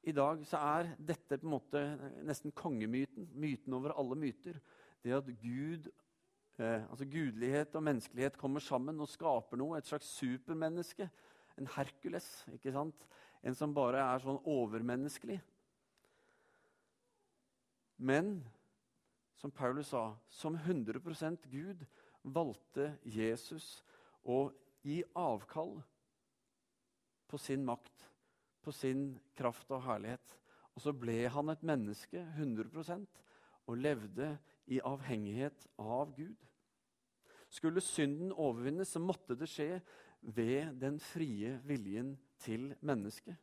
i 0.06 0.14
dag 0.14 0.42
så 0.46 0.60
er 0.62 0.92
dette 0.98 1.38
på 1.40 1.48
en 1.48 1.54
måte 1.56 1.82
nesten 2.26 2.54
kongemyten. 2.54 3.28
Myten 3.34 3.74
over 3.74 3.94
alle 3.98 4.18
myter. 4.18 4.60
Det 5.02 5.14
at 5.16 5.30
Gud 5.42 5.88
Eh, 6.58 6.90
altså 6.90 7.04
Gudelighet 7.04 7.74
og 7.74 7.82
menneskelighet 7.82 8.38
kommer 8.38 8.60
sammen 8.60 9.00
og 9.00 9.08
skaper 9.08 9.60
noe. 9.60 9.76
Et 9.78 9.86
slags 9.86 10.08
supermenneske. 10.16 11.10
En 11.58 11.68
Hercules. 11.76 12.46
ikke 12.52 12.72
sant? 12.72 13.06
En 13.42 13.54
som 13.54 13.74
bare 13.74 14.00
er 14.00 14.24
sånn 14.24 14.40
overmenneskelig. 14.40 15.36
Men 17.96 18.40
som 19.36 19.52
Paulus 19.52 19.92
sa, 19.92 20.14
som 20.32 20.56
100% 20.56 21.44
Gud 21.52 21.84
valgte 22.24 22.94
Jesus 23.04 23.84
å 24.24 24.50
gi 24.84 25.02
avkall 25.14 25.76
på 27.28 27.38
sin 27.38 27.64
makt, 27.64 27.95
på 28.66 28.74
sin 28.74 29.12
kraft 29.38 29.70
og 29.70 29.84
herlighet. 29.86 30.34
Og 30.74 30.82
så 30.82 30.92
ble 30.92 31.22
han 31.32 31.52
et 31.52 31.62
menneske 31.66 32.20
100% 32.34 33.06
og 33.66 33.78
levde 33.78 34.34
i 34.66 34.80
avhengighet 34.82 35.66
av 35.78 36.12
Gud. 36.16 36.36
Skulle 37.48 37.80
synden 37.80 38.34
overvinnes, 38.34 38.90
så 38.90 39.00
måtte 39.00 39.36
det 39.38 39.48
skje 39.50 39.80
ved 40.20 40.74
den 40.82 40.98
frie 41.00 41.56
viljen 41.66 42.16
til 42.42 42.72
mennesket. 42.84 43.36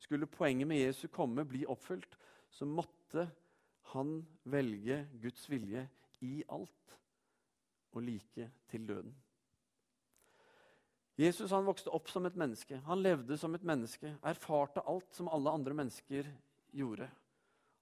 Skulle 0.00 0.30
poenget 0.30 0.68
med 0.68 0.80
Jesu 0.80 1.06
komme 1.12 1.44
bli 1.44 1.66
oppfylt, 1.68 2.16
så 2.50 2.66
måtte 2.66 3.28
han 3.92 4.20
velge 4.48 5.04
Guds 5.22 5.44
vilje 5.50 5.84
i 6.24 6.40
alt 6.48 6.96
og 7.92 8.02
like 8.06 8.50
til 8.70 8.88
døden. 8.88 9.12
Jesus 11.20 11.52
han 11.52 11.66
vokste 11.66 11.92
opp 11.92 12.08
som 12.08 12.24
et 12.24 12.36
menneske. 12.38 12.78
Han 12.86 13.02
levde 13.04 13.36
som 13.36 13.52
et 13.56 13.64
menneske, 13.66 14.14
erfarte 14.24 14.84
alt 14.88 15.10
som 15.12 15.28
alle 15.28 15.52
andre 15.52 15.74
mennesker 15.76 16.28
gjorde. 16.72 17.08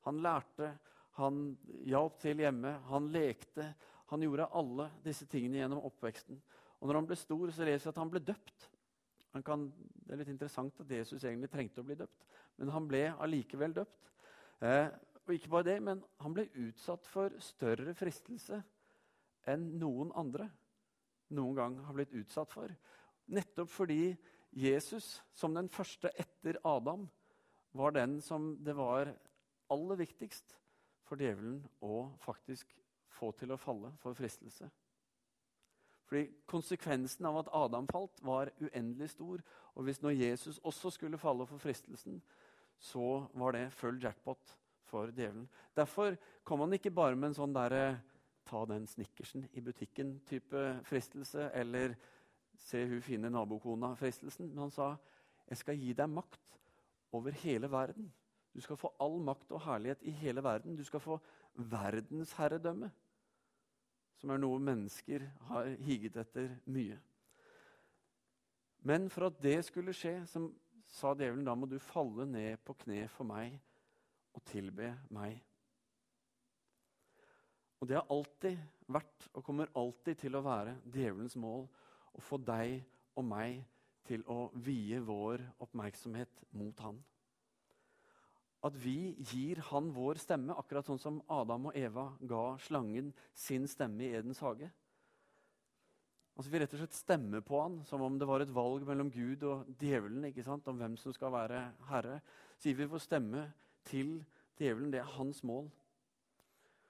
Han 0.09 0.19
lærte, 0.25 0.73
han 1.19 1.45
hjalp 1.87 2.19
til 2.23 2.43
hjemme, 2.43 2.73
han 2.89 3.07
lekte. 3.15 3.69
Han 4.11 4.25
gjorde 4.25 4.49
alle 4.57 4.89
disse 5.05 5.29
tingene 5.31 5.61
gjennom 5.61 5.85
oppveksten. 5.87 6.41
Og 6.81 6.89
når 6.89 7.01
han 7.01 7.09
ble 7.11 7.19
stor, 7.21 7.53
så 7.55 7.67
leser 7.69 7.89
vi 7.89 7.93
at 7.93 8.03
han 8.03 8.11
ble 8.11 8.23
døpt. 8.27 8.69
Han 9.37 9.45
kan, 9.45 9.67
det 10.07 10.15
er 10.15 10.23
litt 10.23 10.33
interessant 10.33 10.81
at 10.83 10.95
Jesus 10.99 11.23
egentlig 11.23 11.51
trengte 11.53 11.83
å 11.83 11.87
bli 11.87 11.99
døpt, 11.99 12.25
men 12.59 12.73
han 12.73 12.87
ble 12.91 13.03
allikevel 13.21 13.75
døpt. 13.77 14.15
Eh, 14.65 14.87
og 15.27 15.35
ikke 15.37 15.53
bare 15.53 15.69
det, 15.69 15.77
men 15.85 16.01
han 16.25 16.35
ble 16.35 16.49
utsatt 16.65 17.07
for 17.07 17.35
større 17.45 17.93
fristelse 17.95 18.63
enn 19.53 19.69
noen 19.79 20.11
andre 20.17 20.49
noen 21.37 21.57
gang 21.57 21.77
har 21.85 21.97
blitt 21.97 22.15
utsatt 22.17 22.53
for. 22.53 22.73
Nettopp 23.29 23.71
fordi 23.71 24.17
Jesus, 24.57 25.19
som 25.37 25.55
den 25.55 25.69
første 25.69 26.11
etter 26.17 26.59
Adam, 26.65 27.07
var 27.77 27.93
den 27.97 28.21
som 28.25 28.55
det 28.65 28.75
var 28.77 29.13
aller 29.71 30.01
viktigst 30.01 30.57
for 31.09 31.21
djevelen 31.21 31.61
å 31.85 32.09
faktisk 32.25 32.73
få 33.19 33.33
til 33.37 33.53
å 33.53 33.61
falle 33.61 33.93
for 34.03 34.17
fristelse. 34.17 34.69
Fordi 36.09 36.25
Konsekvensen 36.49 37.27
av 37.29 37.43
at 37.43 37.51
Adam 37.53 37.89
falt, 37.91 38.23
var 38.25 38.51
uendelig 38.61 39.11
stor. 39.13 39.43
Og 39.77 39.85
hvis 39.85 40.01
nå 40.01 40.15
Jesus 40.17 40.61
også 40.65 40.91
skulle 40.95 41.21
falle 41.21 41.47
for 41.47 41.61
fristelsen, 41.61 42.23
så 42.79 43.27
var 43.37 43.53
det 43.53 43.73
full 43.77 43.99
jackpot 44.03 44.55
for 44.89 45.13
djevelen. 45.13 45.49
Derfor 45.77 46.17
kom 46.45 46.65
han 46.65 46.73
ikke 46.73 46.95
bare 46.95 47.17
med 47.17 47.31
en 47.31 47.41
sånn 47.43 47.57
derre 47.57 47.99
ta 48.49 48.63
den 48.65 48.87
snickersen 48.89 49.45
i 49.53 49.61
butikken-type 49.61 50.63
fristelse, 50.89 51.51
eller 51.53 51.99
se 52.59 52.85
hun 52.87 53.03
fine 53.03 53.31
nabokona-fristelsen. 53.31 54.49
Men 54.49 54.59
han 54.67 54.71
sa, 54.71 54.97
'Jeg 55.49 55.57
skal 55.57 55.77
gi 55.77 55.93
deg 55.93 56.09
makt 56.09 56.59
over 57.13 57.31
hele 57.31 57.71
verden.' 57.71 58.13
Du 58.55 58.61
skal 58.61 58.77
få 58.77 58.91
all 59.01 59.21
makt 59.23 59.53
og 59.53 59.61
herlighet 59.63 60.03
i 60.03 60.11
hele 60.11 60.43
verden. 60.43 60.77
Du 60.77 60.85
skal 60.85 61.01
få 61.01 61.21
verdensherredømme, 61.55 62.91
som 64.17 64.31
er 64.31 64.37
noe 64.37 64.59
mennesker 64.59 65.27
har 65.51 65.69
higet 65.87 66.17
etter 66.17 66.57
mye. 66.67 66.99
Men 68.83 69.11
for 69.11 69.29
at 69.29 69.43
det 69.43 69.65
skulle 69.65 69.95
skje, 69.95 70.27
som 70.27 70.49
sa 70.89 71.13
djevelen, 71.15 71.45
da 71.45 71.55
må 71.55 71.67
du 71.67 71.79
falle 71.79 72.27
ned 72.27 72.57
på 72.65 72.75
kne 72.83 73.05
for 73.13 73.29
meg 73.29 73.59
og 74.35 74.45
tilbe 74.49 74.95
meg. 75.15 75.39
Og 77.79 77.89
det 77.89 77.99
har 77.99 78.11
alltid 78.11 78.59
vært 78.91 79.29
og 79.35 79.45
kommer 79.45 79.71
alltid 79.77 80.19
til 80.25 80.35
å 80.35 80.43
være 80.43 80.81
djevelens 80.83 81.37
mål 81.39 81.69
å 82.19 82.25
få 82.25 82.41
deg 82.43 82.81
og 83.19 83.27
meg 83.27 83.63
til 84.09 84.25
å 84.31 84.49
vie 84.55 84.99
vår 85.05 85.45
oppmerksomhet 85.65 86.45
mot 86.57 86.87
han 86.87 86.99
at 88.67 88.75
vi 88.83 89.15
gir 89.31 89.61
han 89.71 89.91
vår 89.95 90.19
stemme, 90.19 90.57
akkurat 90.59 90.87
sånn 90.89 91.01
som 91.01 91.21
Adam 91.31 91.69
og 91.71 91.79
Eva 91.79 92.11
ga 92.27 92.43
slangen 92.65 93.13
sin 93.37 93.69
stemme 93.71 94.03
i 94.03 94.13
Edens 94.19 94.43
hage. 94.43 94.71
Altså 96.39 96.53
Vi 96.53 96.61
rett 96.63 96.75
og 96.75 96.83
slett 96.83 96.95
stemmer 96.95 97.43
på 97.43 97.59
han 97.59 97.81
som 97.87 98.03
om 98.03 98.19
det 98.19 98.27
var 98.27 98.43
et 98.43 98.55
valg 98.55 98.85
mellom 98.87 99.11
Gud 99.11 99.43
og 99.47 99.71
djevelen. 99.79 100.27
ikke 100.27 100.45
sant? 100.47 100.67
Om 100.71 100.79
hvem 100.79 100.97
som 100.99 101.15
skal 101.15 101.33
være 101.35 101.65
herre. 101.89 102.21
Så 102.59 102.71
gir 102.71 102.79
vi 102.79 102.91
vår 102.91 103.03
stemme 103.03 103.49
til 103.87 104.21
djevelen. 104.59 104.93
Det 104.93 105.01
er 105.03 105.17
hans 105.17 105.43
mål. 105.43 105.67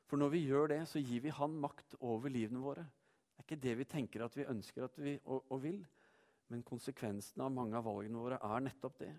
For 0.08 0.20
når 0.20 0.32
vi 0.36 0.44
gjør 0.48 0.68
det, 0.72 0.82
så 0.88 1.00
gir 1.00 1.24
vi 1.24 1.32
han 1.32 1.56
makt 1.56 1.96
over 2.00 2.28
livene 2.32 2.60
våre. 2.60 2.84
Det 3.38 3.44
er 3.44 3.46
ikke 3.46 3.62
det 3.62 3.74
vi 3.78 3.86
tenker 3.86 4.24
at 4.24 4.34
vi 4.36 4.48
ønsker 4.50 4.84
at 4.88 4.96
vi, 4.98 5.14
og, 5.24 5.44
og 5.54 5.62
vil. 5.62 5.78
Men 6.50 6.64
konsekvensene 6.66 7.44
av 7.46 7.52
mange 7.54 7.78
av 7.78 7.86
valgene 7.86 8.18
våre 8.18 8.40
er 8.42 8.64
nettopp 8.64 8.98
det. 9.04 9.12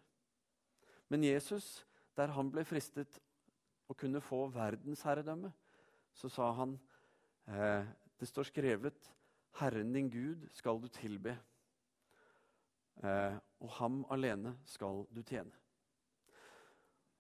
Men 1.10 1.24
Jesus 1.24 1.86
der 2.20 2.34
han 2.36 2.50
ble 2.52 2.66
fristet 2.68 3.16
å 3.90 3.96
kunne 3.98 4.20
få 4.22 4.44
verdensherredømme, 4.52 5.52
så 6.14 6.30
sa 6.30 6.50
han 6.58 6.76
eh, 7.48 7.88
Det 8.20 8.28
står 8.28 8.50
skrevet 8.50 9.08
Herren 9.62 9.94
din 9.96 10.10
Gud 10.12 10.50
skal 10.52 10.82
du 10.82 10.90
tilbe, 10.92 11.38
eh, 13.00 13.38
og 13.64 13.72
ham 13.80 14.02
alene 14.12 14.58
skal 14.68 15.06
du 15.16 15.22
tjene. 15.24 15.56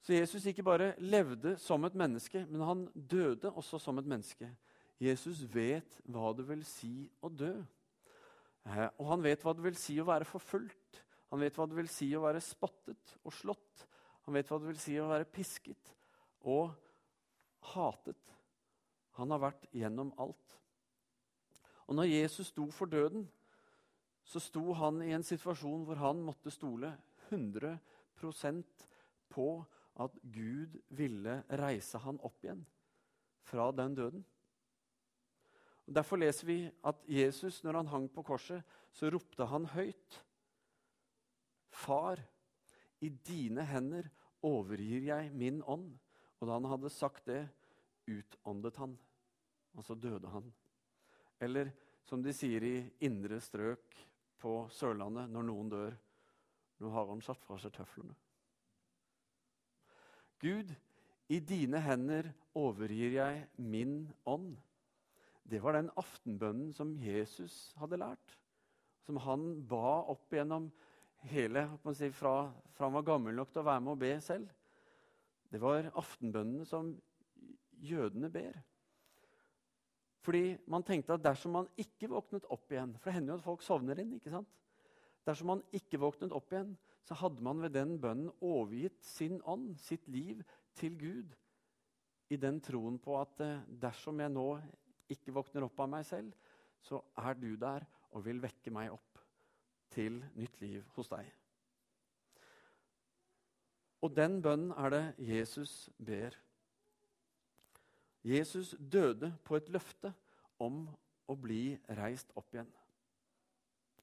Så 0.03 0.13
Jesus 0.13 0.46
ikke 0.48 0.63
bare 0.63 0.94
levde 1.00 1.56
som 1.60 1.84
et 1.86 1.96
menneske, 1.96 2.44
men 2.50 2.62
han 2.63 2.84
døde 2.94 3.51
også 3.51 3.79
som 3.79 3.98
et 4.00 4.08
menneske. 4.08 4.50
Jesus 5.00 5.46
vet 5.53 6.00
hva 6.12 6.34
det 6.36 6.46
vil 6.50 6.65
si 6.68 7.08
å 7.24 7.32
dø. 7.32 7.53
Eh, 8.68 8.88
og 9.00 9.06
han 9.13 9.24
vet 9.24 9.44
hva 9.46 9.53
det 9.56 9.63
vil 9.63 9.79
si 9.79 9.96
å 10.01 10.08
være 10.10 10.27
forfulgt. 10.27 11.01
Han 11.32 11.44
vet 11.44 11.56
hva 11.56 11.68
det 11.70 11.77
vil 11.77 11.91
si 11.91 12.10
å 12.18 12.24
være 12.25 12.41
spottet 12.44 13.15
og 13.24 13.34
slått. 13.36 13.86
Han 14.27 14.36
vet 14.36 14.50
hva 14.50 14.60
det 14.60 14.72
vil 14.72 14.82
si 14.82 14.98
å 15.00 15.08
være 15.10 15.29
pisket 15.32 15.94
og 16.50 16.74
hatet. 17.74 18.36
Han 19.20 19.32
har 19.34 19.44
vært 19.44 19.68
gjennom 19.75 20.12
alt. 20.20 20.56
Og 21.89 21.98
når 21.98 22.12
Jesus 22.12 22.51
sto 22.51 22.68
for 22.74 22.91
døden, 22.91 23.25
så 24.29 24.41
sto 24.44 24.62
han 24.77 25.01
i 25.01 25.13
en 25.15 25.25
situasjon 25.25 25.88
hvor 25.88 25.98
han 26.03 26.22
måtte 26.22 26.53
stole 26.53 26.91
100% 27.32 28.86
på 29.34 29.48
at 30.00 30.20
Gud 30.22 30.75
ville 30.96 31.39
reise 31.60 32.01
han 32.03 32.20
opp 32.25 32.44
igjen 32.46 32.62
fra 33.50 33.72
den 33.74 33.96
døden. 33.98 34.22
Og 35.89 35.96
Derfor 35.98 36.22
leser 36.22 36.46
vi 36.46 36.58
at 36.86 37.00
Jesus, 37.10 37.63
når 37.65 37.79
han 37.79 37.88
hang 37.89 38.03
på 38.13 38.22
korset, 38.22 38.62
så 38.93 39.10
ropte 39.10 39.48
han 39.50 39.65
høyt. 39.74 40.19
Far, 41.74 42.22
i 43.01 43.10
dine 43.10 43.65
hender 43.65 44.12
overgir 44.46 45.01
jeg 45.08 45.31
min 45.34 45.63
ånd. 45.65 45.96
Og 46.39 46.46
da 46.46 46.60
han 46.60 46.69
hadde 46.69 46.93
sagt 46.93 47.25
det, 47.25 47.41
utåndet 48.05 48.77
han. 48.77 48.93
Altså 49.74 49.98
døde 49.98 50.29
han. 50.29 50.53
Eller 51.41 51.74
som 52.05 52.22
de 52.22 52.38
sier 52.38 52.63
i 52.69 52.75
indre 53.10 53.41
strøk 53.41 53.98
på 54.39 54.53
Sørlandet 54.69 55.29
når 55.34 55.50
noen 55.50 55.74
dør 55.74 55.98
Nå 56.79 56.93
har 56.93 57.10
han 57.10 57.19
satt 57.19 57.41
fra 57.43 57.58
seg 57.60 57.74
tøflene. 57.75 58.13
Gud, 60.39 60.69
i 61.27 61.41
dine 61.43 61.81
hender 61.84 62.29
overgir 62.55 63.17
jeg 63.17 63.41
min 63.58 64.05
ånd. 64.24 64.53
Det 65.50 65.62
var 65.63 65.74
den 65.74 65.89
aftenbønnen 65.98 66.74
som 66.75 66.94
Jesus 67.01 67.74
hadde 67.79 67.98
lært. 67.98 68.36
Som 69.06 69.18
han 69.24 69.63
ba 69.70 70.03
opp 70.12 70.34
gjennom 70.36 70.70
hele 71.32 71.65
si, 71.98 72.12
fra, 72.13 72.51
fra, 72.75 72.86
han 72.86 72.98
var 73.00 73.08
gammel 73.08 73.36
nok 73.36 73.51
til 73.51 73.63
å 73.63 73.68
være 73.68 73.84
med 73.84 73.96
og 73.96 74.01
be 74.03 74.12
selv. 74.24 74.51
Det 75.50 75.62
var 75.62 75.89
aftenbønnene 75.98 76.68
som 76.70 76.91
jødene 77.82 78.29
ber. 78.29 78.60
Fordi 80.22 80.53
man 80.70 80.86
tenkte 80.86 81.15
at 81.15 81.24
dersom 81.24 81.56
man 81.58 81.70
ikke 81.79 82.12
våknet 82.12 82.46
opp 82.51 82.74
igjen 82.74 82.91
For 83.00 83.08
det 83.08 83.15
hender 83.15 83.34
jo 83.34 83.39
at 83.39 83.46
folk 83.46 83.63
sovner 83.65 84.01
inn. 84.01 84.12
ikke 84.18 84.34
sant? 84.34 84.50
Dersom 85.25 85.50
man 85.53 85.63
ikke 85.75 86.00
våknet 86.01 86.36
opp 86.36 86.51
igjen, 86.53 86.75
så 87.08 87.18
hadde 87.18 87.44
man 87.44 87.62
ved 87.63 87.74
den 87.74 87.96
bønnen 88.01 88.29
overgitt 88.41 89.00
sin 89.06 89.39
ånd, 89.48 89.74
sitt 89.82 90.08
liv, 90.08 90.44
til 90.77 90.98
Gud. 91.00 91.34
I 92.29 92.38
den 92.38 92.60
troen 92.62 93.00
på 93.01 93.15
at 93.18 93.41
eh, 93.41 93.63
dersom 93.82 94.20
jeg 94.22 94.32
nå 94.36 94.46
ikke 95.10 95.34
våkner 95.36 95.66
opp 95.66 95.80
av 95.82 95.92
meg 95.92 96.06
selv, 96.08 96.32
så 96.82 97.01
er 97.20 97.36
du 97.39 97.51
der 97.60 97.86
og 98.13 98.24
vil 98.25 98.42
vekke 98.42 98.72
meg 98.74 98.94
opp 98.94 99.22
til 99.94 100.22
nytt 100.38 100.60
liv 100.62 100.86
hos 100.96 101.10
deg. 101.12 101.28
Og 104.06 104.13
den 104.16 104.39
bønnen 104.42 104.72
er 104.80 104.94
det 104.94 105.04
Jesus 105.28 105.89
ber. 105.98 106.36
Jesus 108.24 108.75
døde 108.80 109.34
på 109.44 109.58
et 109.60 109.70
løfte 109.72 110.13
om 110.60 110.86
å 111.30 111.36
bli 111.39 111.74
reist 112.00 112.32
opp 112.39 112.54
igjen. 112.54 112.70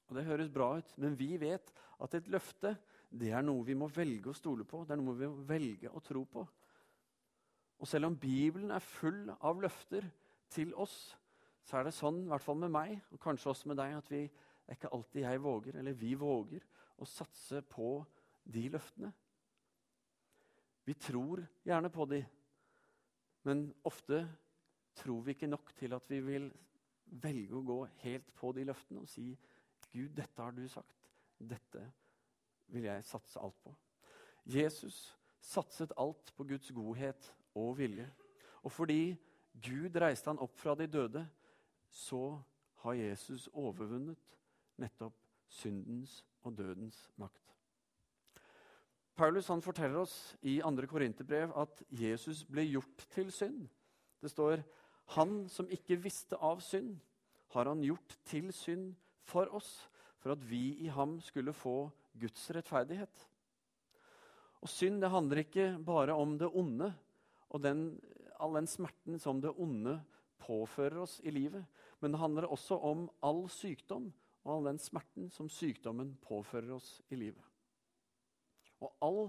Og 0.07 0.15
Det 0.15 0.25
høres 0.25 0.53
bra 0.53 0.77
ut, 0.77 0.93
men 0.97 1.17
vi 1.19 1.35
vet 1.37 1.73
at 1.99 2.13
et 2.15 2.29
løfte 2.31 2.77
det 3.07 3.31
er 3.31 3.43
noe 3.43 3.63
vi 3.65 3.75
må 3.77 3.87
velge 3.91 4.31
å 4.31 4.35
stole 4.35 4.65
på. 4.67 4.83
Det 4.83 4.95
er 4.95 4.99
noe 4.99 5.15
vi 5.15 5.27
må 5.29 5.43
velge 5.47 5.91
å 5.91 6.03
tro 6.03 6.23
på. 6.27 6.43
Og 7.77 7.87
selv 7.87 8.09
om 8.09 8.17
Bibelen 8.19 8.71
er 8.73 8.83
full 8.83 9.29
av 9.37 9.61
løfter 9.63 10.07
til 10.49 10.73
oss, 10.75 11.17
så 11.67 11.79
er 11.79 11.87
det 11.87 11.95
sånn, 11.95 12.23
i 12.23 12.31
hvert 12.31 12.43
fall 12.43 12.59
med 12.61 12.71
meg, 12.71 12.95
og 13.11 13.21
kanskje 13.21 13.51
også 13.51 13.71
med 13.71 13.79
deg, 13.79 13.97
at 13.97 14.11
vi, 14.11 14.23
er 14.67 14.75
ikke 14.75 14.91
alltid 14.95 15.23
jeg 15.23 15.41
våger, 15.43 15.77
eller 15.79 15.95
vi 15.95 16.13
våger, 16.19 16.63
å 16.99 17.05
satse 17.07 17.61
på 17.69 17.91
de 18.43 18.63
løftene. 18.73 19.11
Vi 20.87 20.95
tror 20.99 21.43
gjerne 21.67 21.91
på 21.93 22.07
de, 22.09 22.21
men 23.47 23.67
ofte 23.87 24.23
tror 24.97 25.21
vi 25.23 25.35
ikke 25.35 25.51
nok 25.51 25.71
til 25.77 25.93
at 25.95 26.07
vi 26.09 26.19
vil 26.23 26.49
velge 27.21 27.55
å 27.55 27.63
gå 27.63 27.77
helt 28.01 28.31
på 28.35 28.51
de 28.55 28.65
løftene 28.67 29.03
og 29.03 29.11
si 29.11 29.29
Gud, 29.91 30.09
dette 30.17 30.41
har 30.41 30.55
du 30.55 30.65
sagt. 30.67 31.07
Dette 31.37 31.83
vil 32.73 32.89
jeg 32.89 33.05
satse 33.07 33.39
alt 33.39 33.55
på. 33.63 33.71
Jesus 34.47 34.97
satset 35.43 35.93
alt 35.97 36.33
på 36.35 36.45
Guds 36.47 36.71
godhet 36.75 37.29
og 37.55 37.77
vilje. 37.77 38.07
Og 38.63 38.71
fordi 38.71 39.15
Gud 39.63 39.95
reiste 39.97 40.29
han 40.29 40.41
opp 40.43 40.55
fra 40.59 40.75
de 40.77 40.87
døde, 40.87 41.23
så 41.89 42.37
har 42.83 42.99
Jesus 42.99 43.47
overvunnet 43.53 44.37
nettopp 44.77 45.15
syndens 45.49 46.21
og 46.45 46.57
dødens 46.57 46.99
makt. 47.17 47.41
Paulus 49.17 49.47
han 49.49 49.63
forteller 49.65 50.03
oss 50.03 50.35
i 50.45 50.59
2. 50.61 50.85
Korinterbrev 50.91 51.55
at 51.57 51.81
Jesus 51.89 52.43
ble 52.45 52.67
gjort 52.67 53.07
til 53.15 53.31
synd. 53.33 53.63
Det 54.21 54.29
står 54.29 54.61
han 55.17 55.47
som 55.49 55.69
ikke 55.73 55.97
visste 56.03 56.37
av 56.43 56.61
synd, 56.61 56.97
har 57.55 57.69
han 57.69 57.81
gjort 57.81 58.17
til 58.27 58.51
synd 58.53 58.91
for 59.25 59.49
oss, 59.55 59.87
for 60.19 60.35
at 60.35 60.43
vi 60.45 60.77
i 60.83 60.91
ham 60.91 61.17
skulle 61.23 61.55
få 61.55 61.87
Guds 62.19 62.49
rettferdighet. 62.53 63.25
Og 64.61 64.69
Synd 64.69 65.01
det 65.01 65.11
handler 65.13 65.43
ikke 65.43 65.67
bare 65.85 66.15
om 66.17 66.35
det 66.39 66.49
onde 66.49 66.91
og 67.53 67.63
den, 67.63 67.99
all 68.41 68.57
den 68.59 68.69
smerten 68.69 69.19
som 69.21 69.41
det 69.41 69.53
onde 69.57 69.97
påfører 70.41 71.01
oss 71.03 71.17
i 71.25 71.33
livet, 71.33 71.65
men 71.99 72.13
det 72.13 72.21
handler 72.21 72.49
også 72.49 72.77
om 72.85 73.07
all 73.25 73.45
sykdom 73.51 74.11
og 74.45 74.53
all 74.53 74.69
den 74.69 74.79
smerten 74.81 75.31
som 75.33 75.49
sykdommen 75.51 76.13
påfører 76.23 76.71
oss 76.77 76.97
i 77.11 77.19
livet. 77.19 77.43
Og 78.79 78.93
all 79.03 79.21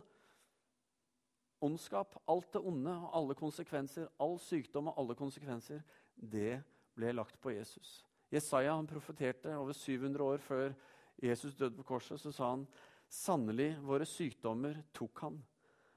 ondskap, 1.64 2.14
alt 2.28 2.52
det 2.54 2.62
onde 2.62 2.92
og 2.92 3.14
alle 3.18 3.36
konsekvenser, 3.38 4.10
all 4.20 4.36
sykdom 4.42 4.92
og 4.92 5.00
alle 5.00 5.16
konsekvenser, 5.18 5.82
det 6.14 6.60
ble 6.94 7.14
lagt 7.16 7.38
på 7.42 7.54
Jesus. 7.54 8.02
Jesaja 8.30 8.74
han 8.76 8.86
profeterte 8.86 9.54
over 9.56 9.72
700 9.72 10.24
år 10.24 10.42
før 10.44 10.74
Jesus 11.22 11.56
døde 11.56 11.78
på 11.78 11.86
korset. 11.94 12.20
Så 12.20 12.32
sa 12.34 12.52
han 12.52 12.66
sannelig, 13.08 13.72
våre 13.82 14.06
sykdommer 14.06 14.82
tok 14.94 15.24
han, 15.24 15.38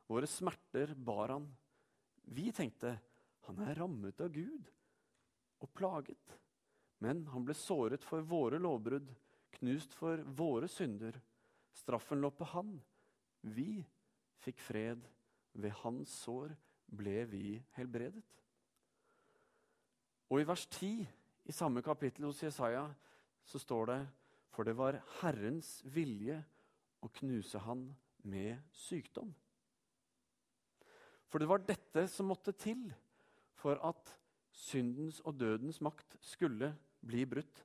våre 0.10 0.30
smerter 0.30 0.96
bar 0.96 1.36
han. 1.36 1.50
Vi 2.32 2.52
tenkte 2.56 2.96
han 3.48 3.60
er 3.66 3.76
rammet 3.76 4.22
av 4.24 4.32
Gud 4.32 4.70
og 5.62 5.72
plaget. 5.76 6.38
Men 7.04 7.26
han 7.34 7.44
ble 7.46 7.56
såret 7.58 8.06
for 8.06 8.24
våre 8.24 8.60
lovbrudd, 8.62 9.10
knust 9.58 9.96
for 9.98 10.22
våre 10.38 10.70
synder. 10.72 11.18
Straffen 11.76 12.22
lå 12.22 12.30
på 12.32 12.48
han. 12.54 12.76
Vi 13.42 13.82
fikk 14.46 14.62
fred. 14.62 15.02
Ved 15.52 15.76
hans 15.82 16.14
sår 16.24 16.54
ble 16.88 17.26
vi 17.28 17.58
helbredet. 17.76 18.24
Og 20.32 20.40
i 20.40 20.48
vers 20.48 20.64
10 20.72 21.04
i 21.52 21.56
samme 21.56 21.84
kapittel 21.84 22.30
hos 22.30 22.40
Jesaja 22.46 22.86
så 23.44 23.60
står 23.60 23.90
det 23.90 24.00
For 24.56 24.64
det 24.64 24.78
var 24.80 25.02
Herrens 25.20 25.82
vilje 25.84 26.38
å 27.04 27.10
knuse 27.20 27.60
han 27.66 27.90
med 28.24 28.62
sykdom. 28.72 29.34
For 31.32 31.40
det 31.40 31.48
var 31.48 31.64
dette 31.64 32.04
som 32.12 32.28
måtte 32.28 32.52
til 32.60 32.90
for 33.56 33.80
at 33.88 34.10
syndens 34.52 35.22
og 35.24 35.38
dødens 35.40 35.80
makt 35.82 36.18
skulle 36.20 36.74
bli 37.08 37.24
brutt, 37.26 37.62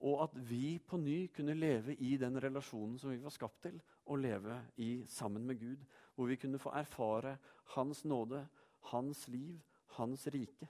og 0.00 0.22
at 0.24 0.36
vi 0.48 0.78
på 0.78 0.96
ny 0.96 1.26
kunne 1.36 1.54
leve 1.58 1.94
i 2.00 2.14
den 2.16 2.38
relasjonen 2.40 2.96
som 2.98 3.12
vi 3.12 3.20
var 3.20 3.34
skapt 3.34 3.60
til, 3.66 3.76
og 4.08 4.22
leve 4.24 4.56
i 4.80 5.04
sammen 5.06 5.44
med 5.46 5.60
Gud, 5.60 5.84
hvor 6.14 6.30
vi 6.30 6.38
kunne 6.40 6.58
få 6.58 6.72
erfare 6.80 7.36
Hans 7.76 8.04
nåde, 8.04 8.46
Hans 8.88 9.28
liv, 9.28 9.60
Hans 9.98 10.26
rike. 10.32 10.68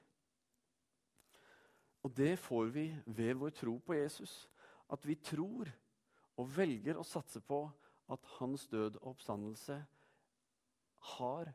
Og 2.02 2.16
det 2.16 2.38
får 2.38 2.64
vi 2.74 2.88
ved 3.06 3.34
vår 3.34 3.54
tro 3.54 3.78
på 3.78 3.94
Jesus. 3.94 4.50
At 4.90 5.06
vi 5.06 5.14
tror 5.14 5.70
og 6.40 6.56
velger 6.56 6.98
å 6.98 7.06
satse 7.06 7.40
på 7.44 7.62
at 8.10 8.30
hans 8.38 8.66
død 8.66 8.96
og 9.02 9.12
oppstandelse 9.12 9.76
har 11.14 11.52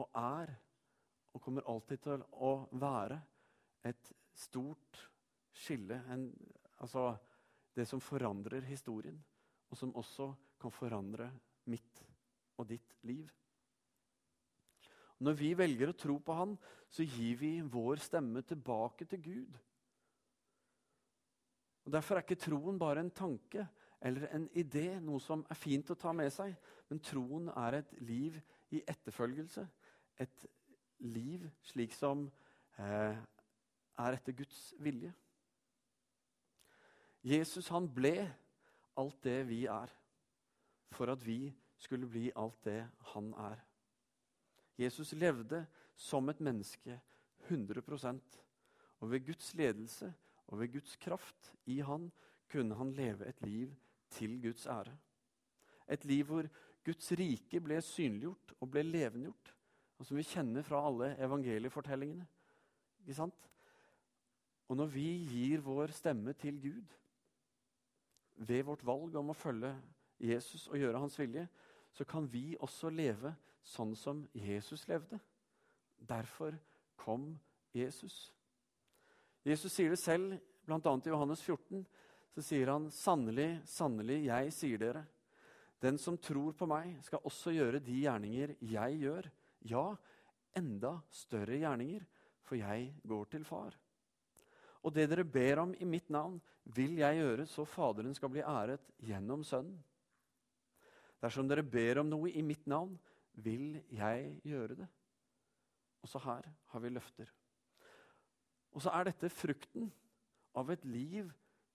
og 0.00 0.10
er 0.18 0.54
og 1.34 1.42
kommer 1.42 1.66
alltid 1.70 2.02
til 2.04 2.24
å 2.46 2.52
være 2.78 3.18
et 3.86 4.10
stort 4.38 5.00
skille. 5.54 5.98
En, 6.10 6.28
altså 6.78 7.12
det 7.74 7.86
som 7.90 8.02
forandrer 8.02 8.66
historien, 8.68 9.18
og 9.70 9.78
som 9.78 9.94
også 9.98 10.30
kan 10.62 10.74
forandre 10.74 11.30
mitt 11.70 12.04
og 12.58 12.68
ditt 12.70 12.94
liv. 13.02 13.26
Når 15.24 15.38
vi 15.38 15.52
velger 15.58 15.90
å 15.90 15.98
tro 15.98 16.18
på 16.22 16.34
Han, 16.36 16.56
så 16.90 17.06
gir 17.06 17.38
vi 17.40 17.52
vår 17.60 18.02
stemme 18.02 18.42
tilbake 18.46 19.06
til 19.10 19.22
Gud. 19.22 19.56
Og 21.84 21.92
Derfor 21.92 22.16
er 22.16 22.24
ikke 22.24 22.40
troen 22.40 22.78
bare 22.80 23.02
en 23.04 23.12
tanke 23.14 23.66
eller 24.04 24.28
en 24.36 24.46
idé, 24.52 25.00
noe 25.00 25.20
som 25.22 25.44
er 25.50 25.58
fint 25.58 25.90
å 25.90 25.98
ta 25.98 26.12
med 26.12 26.30
seg. 26.32 26.54
Men 26.90 27.02
troen 27.04 27.48
er 27.54 27.80
et 27.80 27.94
liv 28.04 28.36
i 28.74 28.82
etterfølgelse. 28.86 29.64
Et 30.20 30.46
liv 30.98 31.44
slik 31.62 31.94
som 31.96 32.26
eh, 32.78 33.16
er 33.98 34.16
etter 34.16 34.36
Guds 34.36 34.72
vilje. 34.82 35.12
Jesus 37.24 37.70
han 37.72 37.88
ble 37.88 38.16
alt 39.00 39.20
det 39.24 39.40
vi 39.48 39.64
er, 39.70 39.90
for 40.92 41.10
at 41.10 41.24
vi 41.24 41.48
skulle 41.80 42.08
bli 42.08 42.28
alt 42.36 42.60
det 42.66 42.82
han 43.14 43.32
er. 43.40 43.62
Jesus 44.78 45.12
levde 45.16 45.64
som 45.96 46.28
et 46.28 46.40
menneske 46.42 46.98
100 47.48 47.82
og 49.00 49.10
ved 49.10 49.26
Guds 49.26 49.54
ledelse 49.54 50.12
og 50.46 50.60
ved 50.60 50.72
Guds 50.72 50.96
kraft 50.96 51.52
i 51.66 51.80
han 51.80 52.10
kunne 52.50 52.74
han 52.74 52.92
leve 52.92 53.26
et 53.26 53.42
liv 53.42 53.74
til 54.10 54.40
Guds 54.42 54.66
ære. 54.66 54.96
Et 55.88 56.04
liv 56.04 56.24
hvor 56.24 56.48
Guds 56.84 57.12
rike 57.12 57.60
ble 57.60 57.80
synliggjort 57.82 58.54
og 58.60 58.70
ble 58.70 58.82
levendegjort, 58.82 59.54
og 60.04 60.08
som 60.10 60.18
vi 60.18 60.26
kjenner 60.28 60.60
fra 60.60 60.82
alle 60.84 61.06
evangeliefortellingene. 61.24 62.26
Ikke 63.00 63.14
sant? 63.16 63.46
Og 64.68 64.76
når 64.76 64.90
vi 64.92 65.04
gir 65.30 65.62
vår 65.64 65.94
stemme 65.96 66.34
til 66.36 66.58
Gud 66.60 66.90
ved 68.36 68.66
vårt 68.68 68.82
valg 68.84 69.14
om 69.16 69.30
å 69.32 69.36
følge 69.36 69.70
Jesus 70.20 70.66
og 70.68 70.76
gjøre 70.76 71.00
hans 71.00 71.16
vilje, 71.16 71.46
så 71.88 72.04
kan 72.04 72.26
vi 72.28 72.50
også 72.60 72.90
leve 72.92 73.32
sånn 73.64 73.94
som 73.96 74.20
Jesus 74.36 74.82
levde. 74.90 75.16
Derfor 75.96 76.52
kom 77.00 77.30
Jesus. 77.72 78.26
Jesus 79.40 79.72
sier 79.72 79.94
det 79.94 80.02
selv, 80.02 80.34
bl.a. 80.68 80.80
i 80.82 81.14
Johannes 81.14 81.40
14. 81.40 81.80
Så 82.36 82.44
sier 82.44 82.74
han, 82.74 82.90
'Sannelig, 82.90 83.62
sannelig, 83.64 84.26
jeg 84.26 84.52
sier 84.52 84.84
dere:" 84.84 85.06
Den 85.80 85.96
som 85.96 86.18
tror 86.18 86.52
på 86.52 86.68
meg, 86.68 86.98
skal 87.00 87.24
også 87.24 87.56
gjøre 87.56 87.80
de 87.80 88.02
gjerninger 88.04 88.54
jeg 88.60 89.00
gjør. 89.00 89.30
Ja, 89.64 89.94
enda 90.56 90.98
større 91.12 91.56
gjerninger, 91.58 92.04
for 92.44 92.60
jeg 92.60 92.92
går 93.08 93.30
til 93.32 93.46
far. 93.48 93.76
Og 94.84 94.92
det 94.92 95.06
dere 95.08 95.24
ber 95.24 95.62
om 95.62 95.72
i 95.80 95.86
mitt 95.88 96.10
navn, 96.12 96.36
vil 96.76 96.98
jeg 97.00 97.20
gjøre, 97.20 97.46
så 97.48 97.64
Faderen 97.68 98.14
skal 98.16 98.32
bli 98.32 98.44
æret 98.44 98.84
gjennom 99.04 99.44
Sønnen. 99.44 99.80
Dersom 101.24 101.48
dere 101.48 101.64
ber 101.64 102.02
om 102.02 102.10
noe 102.10 102.28
i 102.28 102.42
mitt 102.44 102.66
navn, 102.68 102.98
vil 103.40 103.80
jeg 103.92 104.34
gjøre 104.44 104.76
det. 104.82 104.88
Også 106.04 106.20
her 106.20 106.44
har 106.72 106.84
vi 106.84 106.92
løfter. 106.92 107.30
Og 108.74 108.82
så 108.84 108.92
er 108.92 109.08
dette 109.08 109.30
frukten 109.32 109.88
av 110.58 110.70
et 110.74 110.84
liv 110.84 111.30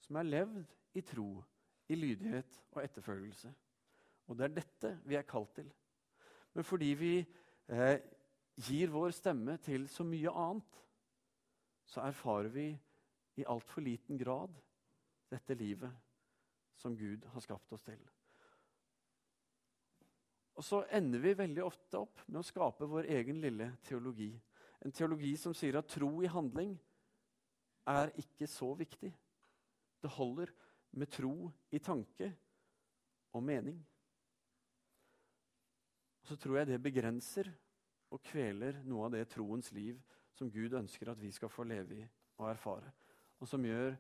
som 0.06 0.20
er 0.20 0.30
levd 0.30 0.62
i 1.00 1.02
tro, 1.02 1.42
i 1.90 1.98
lydighet 1.98 2.60
og 2.76 2.84
etterfølgelse. 2.84 3.50
Og 4.30 4.38
det 4.38 4.46
er 4.46 4.58
dette 4.60 4.92
vi 5.10 5.18
er 5.18 5.26
kalt 5.28 5.56
til. 5.58 5.70
Men 6.54 6.68
fordi 6.68 6.94
vi 7.00 7.14
eh, 7.70 8.00
gir 8.60 8.92
vår 8.94 9.14
stemme 9.16 9.58
til 9.64 9.88
så 9.92 10.06
mye 10.08 10.32
annet, 10.34 10.80
så 11.90 12.04
erfarer 12.06 12.52
vi 12.54 12.68
i 13.40 13.48
altfor 13.48 13.82
liten 13.86 14.20
grad 14.20 14.54
dette 15.32 15.56
livet 15.58 15.94
som 16.80 16.96
Gud 16.98 17.26
har 17.34 17.44
skapt 17.44 17.74
oss 17.76 17.84
til. 17.86 18.00
Og 20.60 20.66
så 20.66 20.82
ender 20.92 21.22
vi 21.24 21.38
veldig 21.40 21.64
ofte 21.64 22.02
opp 22.02 22.26
med 22.28 22.42
å 22.42 22.46
skape 22.46 22.88
vår 22.90 23.08
egen 23.16 23.40
lille 23.40 23.70
teologi. 23.88 24.34
En 24.84 24.92
teologi 24.92 25.32
som 25.40 25.56
sier 25.56 25.78
at 25.80 25.88
tro 25.88 26.10
i 26.24 26.32
handling 26.32 26.74
er 27.88 28.12
ikke 28.20 28.48
så 28.48 28.74
viktig. 28.76 29.12
Det 30.04 30.12
holder 30.18 30.52
med 31.00 31.12
tro 31.12 31.50
i 31.72 31.80
tanke 31.80 32.32
og 33.32 33.44
mening. 33.44 33.80
Så 36.30 36.38
tror 36.38 36.60
jeg 36.60 36.70
det 36.70 36.84
begrenser 36.84 37.50
og 38.14 38.22
kveler 38.30 38.84
noe 38.86 39.08
av 39.08 39.16
det 39.16 39.26
troens 39.34 39.72
liv 39.74 39.98
som 40.38 40.52
Gud 40.54 40.76
ønsker 40.78 41.10
at 41.10 41.22
vi 41.22 41.32
skal 41.34 41.50
få 41.50 41.66
leve 41.66 41.98
i 41.98 42.06
og 42.40 42.52
erfare, 42.52 42.94
og 43.42 43.50
som 43.50 43.66
gjør 43.66 43.98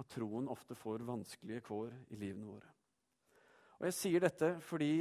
at 0.00 0.08
troen 0.14 0.46
ofte 0.48 0.76
får 0.78 1.02
vanskelige 1.04 1.64
kår 1.66 1.90
i 2.14 2.20
livene 2.20 2.46
våre. 2.48 2.70
Og 3.80 3.88
Jeg 3.90 3.98
sier 3.98 4.24
dette 4.24 4.54
fordi 4.64 4.94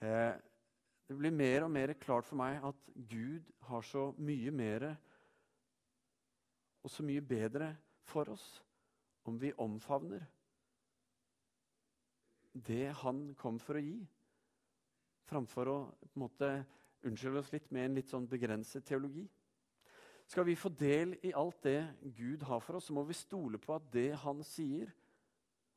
Eh, 0.00 0.34
det 1.08 1.16
blir 1.16 1.32
mer 1.32 1.64
og 1.64 1.70
mer 1.70 1.94
klart 2.00 2.26
for 2.28 2.36
meg 2.36 2.60
at 2.64 2.88
Gud 3.08 3.44
har 3.68 3.84
så 3.86 4.10
mye 4.18 4.52
mer 4.52 4.90
og 6.84 6.90
så 6.92 7.04
mye 7.06 7.22
bedre 7.24 7.70
for 8.04 8.28
oss 8.34 8.44
om 9.26 9.38
vi 9.40 9.54
omfavner 9.58 10.26
det 12.52 12.92
han 13.00 13.30
kom 13.38 13.58
for 13.60 13.78
å 13.78 13.84
gi, 13.84 13.96
framfor 15.26 15.70
å 15.70 15.78
på 16.02 16.14
en 16.14 16.24
måte, 16.24 16.50
unnskylde 17.06 17.42
oss 17.42 17.52
litt 17.52 17.68
med 17.74 17.86
en 17.86 17.98
litt 17.98 18.10
sånn 18.10 18.26
begrenset 18.30 18.86
teologi. 18.86 19.26
Skal 20.26 20.46
vi 20.48 20.56
få 20.58 20.72
del 20.74 21.14
i 21.22 21.30
alt 21.38 21.60
det 21.62 21.78
Gud 22.16 22.42
har 22.48 22.62
for 22.64 22.78
oss, 22.78 22.88
så 22.88 22.94
må 22.96 23.04
vi 23.06 23.14
stole 23.14 23.60
på 23.62 23.76
at 23.76 23.84
det 23.94 24.08
han 24.24 24.42
sier, 24.46 24.90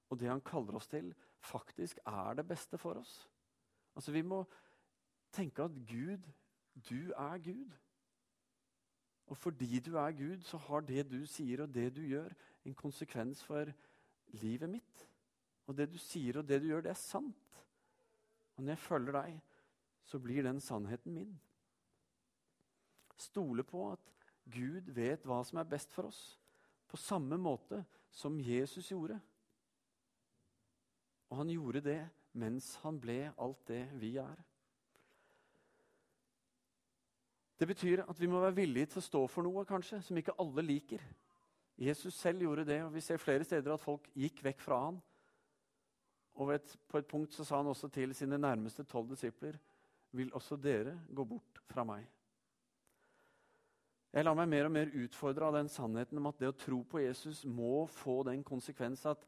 og 0.10 0.18
det 0.18 0.32
han 0.32 0.42
kaller 0.42 0.80
oss 0.80 0.90
til, 0.90 1.12
faktisk 1.46 2.00
er 2.08 2.40
det 2.40 2.48
beste 2.50 2.80
for 2.82 2.98
oss. 2.98 3.14
Altså, 3.96 4.12
Vi 4.12 4.24
må 4.26 4.42
tenke 5.32 5.64
at 5.64 5.76
Gud, 5.86 6.26
du 6.90 7.14
er 7.14 7.38
Gud. 7.38 7.70
Og 9.30 9.38
fordi 9.38 9.80
du 9.80 9.96
er 10.02 10.12
Gud, 10.18 10.42
så 10.42 10.58
har 10.58 10.82
det 10.82 11.06
du 11.12 11.26
sier 11.30 11.62
og 11.62 11.74
det 11.74 11.92
du 11.96 12.02
gjør, 12.02 12.34
en 12.66 12.76
konsekvens 12.76 13.44
for 13.46 13.70
livet 14.42 14.70
mitt. 14.70 15.06
Og 15.68 15.78
det 15.78 15.92
du 15.92 15.98
sier 16.02 16.42
og 16.42 16.48
det 16.48 16.62
du 16.62 16.72
gjør, 16.72 16.82
det 16.82 16.96
er 16.96 17.02
sant. 17.02 17.49
Og 18.60 18.64
når 18.66 18.74
jeg 18.74 18.84
følger 18.84 19.16
deg, 19.16 19.36
så 20.04 20.20
blir 20.20 20.44
den 20.44 20.58
sannheten 20.60 21.14
min. 21.16 21.32
Stole 23.16 23.64
på 23.64 23.86
at 23.94 24.10
Gud 24.52 24.90
vet 24.92 25.24
hva 25.24 25.38
som 25.48 25.62
er 25.62 25.70
best 25.70 25.96
for 25.96 26.10
oss, 26.10 26.20
på 26.92 27.00
samme 27.00 27.38
måte 27.40 27.80
som 28.12 28.36
Jesus 28.44 28.90
gjorde. 28.92 29.16
Og 31.32 31.40
han 31.40 31.54
gjorde 31.56 31.86
det 31.88 32.02
mens 32.36 32.74
han 32.84 33.00
ble 33.00 33.30
alt 33.40 33.64
det 33.72 33.86
vi 34.02 34.18
er. 34.20 34.44
Det 37.60 37.68
betyr 37.68 38.04
at 38.04 38.20
vi 38.20 38.28
må 38.28 38.44
være 38.44 38.60
villige 38.60 38.92
til 38.92 39.00
å 39.00 39.08
stå 39.08 39.24
for 39.32 39.48
noe 39.48 39.64
kanskje, 39.68 40.02
som 40.04 40.20
ikke 40.20 40.36
alle 40.36 40.68
liker. 40.68 41.00
Jesus 41.80 42.20
selv 42.20 42.44
gjorde 42.44 42.68
det, 42.68 42.82
og 42.84 42.92
vi 42.92 43.08
ser 43.08 43.24
flere 43.24 43.48
steder 43.48 43.72
at 43.72 43.88
folk 43.88 44.12
gikk 44.20 44.44
vekk 44.44 44.68
fra 44.68 44.84
han. 44.90 45.00
Og 46.40 46.54
et, 46.56 46.76
på 46.88 47.00
et 47.00 47.08
punkt 47.08 47.36
så 47.36 47.44
sa 47.46 47.60
han 47.60 47.68
også 47.68 47.90
til 47.92 48.16
sine 48.16 48.40
nærmeste 48.40 48.86
tolv 48.88 49.10
disipler.: 49.12 49.58
Vil 50.12 50.34
også 50.34 50.56
dere 50.56 50.96
gå 51.14 51.24
bort 51.24 51.60
fra 51.70 51.84
meg? 51.84 52.08
Jeg 54.14 54.26
lar 54.26 54.34
meg 54.34 54.50
mer 54.50 54.66
og 54.66 54.74
mer 54.74 54.94
utfordre 55.04 55.46
av 55.46 55.58
den 55.60 55.68
sannheten 55.70 56.18
om 56.18 56.30
at 56.32 56.40
det 56.42 56.50
å 56.50 56.58
tro 56.58 56.80
på 56.82 57.04
Jesus 57.04 57.44
må 57.46 57.86
få 57.94 58.24
den 58.26 58.42
konsekvens 58.44 59.06
at 59.06 59.22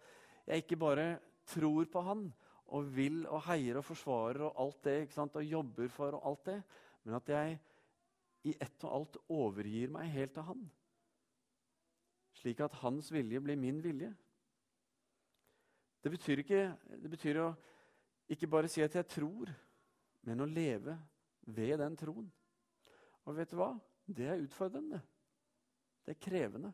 jeg 0.47 0.63
ikke 0.63 0.79
bare 0.81 1.19
tror 1.45 1.85
på 1.85 2.01
han, 2.01 2.23
og 2.71 2.87
vil 2.95 3.25
og 3.27 3.43
heier 3.45 3.77
og 3.77 3.85
forsvarer 3.85 4.47
og 4.47 4.57
alt 4.63 4.79
det, 4.87 5.17
og 5.19 5.43
jobber 5.43 5.91
for 5.91 6.17
og 6.17 6.25
alt 6.31 6.45
det, 6.47 6.57
men 7.03 7.17
at 7.19 7.29
jeg 7.29 7.59
i 8.47 8.55
ett 8.57 8.85
og 8.87 8.93
alt 8.95 9.17
overgir 9.29 9.91
meg 9.93 10.09
helt 10.15 10.33
til 10.33 10.47
Han. 10.47 10.61
Slik 12.41 12.61
at 12.63 12.79
Hans 12.81 13.11
vilje 13.13 13.41
blir 13.43 13.59
min 13.59 13.81
vilje. 13.83 14.09
Det 16.01 16.11
betyr 16.11 16.41
ikke 16.41 16.61
det 17.01 17.09
betyr 17.11 17.39
å 17.43 17.49
ikke 18.31 18.49
bare 18.49 18.69
si 18.71 18.81
at 18.81 18.95
jeg 18.95 19.07
tror, 19.11 19.49
men 20.25 20.41
å 20.41 20.47
leve 20.49 20.95
ved 21.51 21.77
den 21.81 21.97
troen. 21.99 22.29
Og 23.27 23.35
vet 23.37 23.51
du 23.51 23.57
hva? 23.59 23.73
Det 24.05 24.27
er 24.27 24.41
utfordrende. 24.41 25.01
Det 26.05 26.15
er 26.15 26.21
krevende. 26.21 26.71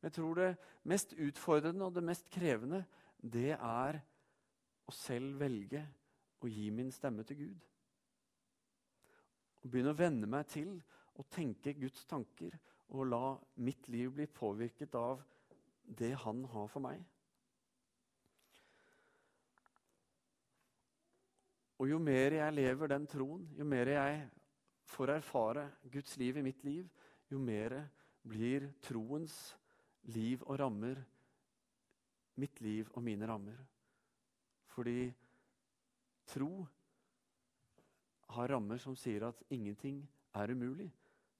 Men 0.00 0.08
jeg 0.08 0.16
tror 0.16 0.38
det 0.38 0.48
mest 0.88 1.12
utfordrende 1.12 1.86
og 1.86 1.94
det 1.96 2.04
mest 2.06 2.30
krevende, 2.32 2.84
det 3.18 3.52
er 3.54 4.00
å 4.88 4.94
selv 4.96 5.38
velge 5.42 5.82
å 6.42 6.50
gi 6.50 6.70
min 6.74 6.90
stemme 6.94 7.26
til 7.26 7.38
Gud. 7.44 7.68
Og 9.62 9.70
begynne 9.70 9.92
å 9.94 9.98
venne 9.98 10.26
meg 10.26 10.48
til 10.50 10.74
å 11.18 11.26
tenke 11.30 11.76
Guds 11.78 12.06
tanker 12.10 12.56
og 12.92 13.06
la 13.08 13.26
mitt 13.62 13.86
liv 13.92 14.10
bli 14.16 14.26
påvirket 14.26 14.94
av 14.98 15.22
det 15.82 16.12
Han 16.24 16.44
har 16.50 16.68
for 16.70 16.82
meg. 16.82 17.02
Og 21.82 21.90
jo 21.90 21.98
mer 21.98 22.36
jeg 22.36 22.54
lever 22.54 22.92
den 22.92 23.08
troen, 23.10 23.42
jo 23.58 23.64
mer 23.66 23.88
jeg 23.90 24.18
får 24.86 25.16
erfare 25.16 25.64
Guds 25.90 26.14
liv 26.20 26.36
i 26.38 26.44
mitt 26.46 26.60
liv, 26.62 26.86
jo 27.26 27.40
mer 27.42 27.74
blir 28.22 28.68
troens 28.86 29.34
liv 30.14 30.44
og 30.46 30.60
rammer 30.60 31.00
mitt 32.38 32.60
liv 32.62 32.86
og 32.94 33.02
mine 33.02 33.26
rammer. 33.26 33.58
Fordi 34.70 35.10
tro 36.30 36.62
har 38.36 38.54
rammer 38.54 38.78
som 38.78 38.94
sier 38.96 39.26
at 39.26 39.42
ingenting 39.50 40.04
er 40.38 40.54
umulig 40.54 40.86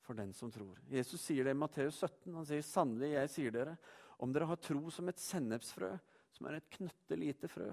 for 0.02 0.18
den 0.18 0.35
som 0.35 0.50
tror. 0.50 0.81
Jesus 0.90 1.22
sier 1.22 1.46
det 1.46 1.55
i 1.55 1.61
Matteus 1.61 2.02
17. 2.02 2.35
Han 2.35 2.46
sier, 2.46 2.66
'Sannelig, 2.66 3.12
jeg 3.14 3.31
sier 3.31 3.55
dere, 3.55 3.76
om 4.18 4.33
dere 4.33 4.50
har 4.50 4.59
tro 4.59 4.90
som 4.90 5.09
et 5.09 5.22
sennepsfrø, 5.22 5.94
som 6.33 6.46
er 6.46 6.59
et 6.59 6.70
knøttelite 6.70 7.48
frø, 7.48 7.70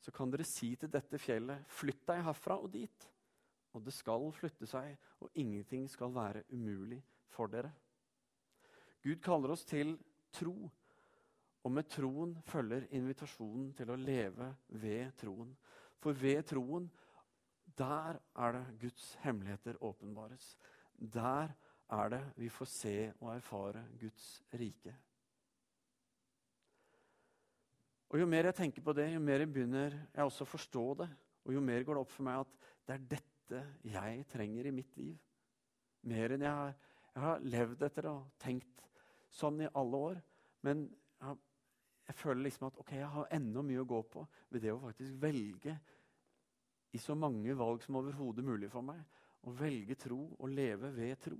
så 0.00 0.12
kan 0.14 0.32
dere 0.32 0.46
si 0.48 0.72
til 0.80 0.90
dette 0.92 1.20
fjellet, 1.20 1.66
flytt 1.68 2.06
deg 2.08 2.22
herfra 2.24 2.56
og 2.60 2.70
dit. 2.72 3.06
Og 3.76 3.84
det 3.84 3.94
skal 3.94 4.30
flytte 4.34 4.66
seg, 4.66 4.96
og 5.20 5.30
ingenting 5.38 5.86
skal 5.90 6.14
være 6.14 6.42
umulig 6.50 6.98
for 7.30 7.52
dere. 7.52 7.70
Gud 9.04 9.20
kaller 9.24 9.54
oss 9.54 9.64
til 9.68 9.94
tro. 10.34 10.56
Og 11.60 11.72
med 11.72 11.88
troen 11.92 12.34
følger 12.48 12.88
invitasjonen 12.96 13.72
til 13.76 13.92
å 13.92 13.98
leve 14.00 14.48
ved 14.80 15.12
troen. 15.20 15.52
For 16.00 16.16
ved 16.16 16.42
troen, 16.48 16.88
der 17.76 18.16
er 18.34 18.56
det 18.56 18.64
Guds 18.80 19.12
hemmeligheter 19.20 19.76
åpenbares. 19.84 20.54
Der 20.96 21.52
er 21.90 22.08
det 22.12 22.22
vi 22.36 22.48
får 22.48 22.68
se 22.72 22.96
og 23.20 23.34
erfare 23.34 23.84
Guds 24.00 24.42
rike. 24.54 24.94
Og 28.10 28.18
Jo 28.18 28.26
mer 28.26 28.48
jeg 28.48 28.58
tenker 28.58 28.82
på 28.82 28.94
det, 28.96 29.06
jo 29.14 29.20
mer 29.22 29.44
jeg 29.44 29.52
begynner 29.54 29.94
jeg 29.94 30.24
også 30.24 30.46
å 30.46 30.50
forstå 30.50 30.86
det. 31.02 31.08
Og 31.46 31.54
jo 31.54 31.60
mer 31.62 31.84
går 31.86 31.96
det 31.96 32.02
opp 32.02 32.12
for 32.12 32.26
meg 32.26 32.40
at 32.42 32.70
det 32.86 32.96
er 32.96 33.04
dette 33.14 33.60
jeg 33.86 34.24
trenger 34.30 34.66
i 34.66 34.72
mitt 34.74 34.96
liv. 34.98 35.14
Mer 36.10 36.34
enn 36.34 36.42
jeg 36.44 36.56
har, 36.56 36.74
jeg 37.14 37.22
har 37.24 37.46
levd 37.54 37.84
etter 37.86 38.08
og 38.10 38.26
tenkt 38.42 38.82
sånn 39.30 39.62
i 39.62 39.70
alle 39.78 40.02
år. 40.10 40.20
Men 40.66 40.84
jeg, 41.20 41.38
jeg 42.10 42.18
føler 42.18 42.42
liksom 42.48 42.66
at 42.70 42.82
ok, 42.82 42.92
jeg 42.98 43.12
har 43.14 43.32
enda 43.38 43.64
mye 43.66 43.84
å 43.84 43.88
gå 43.94 44.02
på 44.10 44.26
ved 44.50 44.66
det 44.66 44.74
å 44.74 44.82
faktisk 44.82 45.16
velge 45.22 45.76
i 46.90 46.98
så 46.98 47.14
mange 47.14 47.54
valg 47.54 47.84
som 47.84 48.00
overhodet 48.00 48.44
mulig 48.44 48.70
for 48.72 48.82
meg. 48.82 48.98
Å 49.46 49.54
velge 49.54 49.96
tro 49.96 50.24
og 50.34 50.50
leve 50.50 50.90
ved 50.96 51.14
tro. 51.22 51.38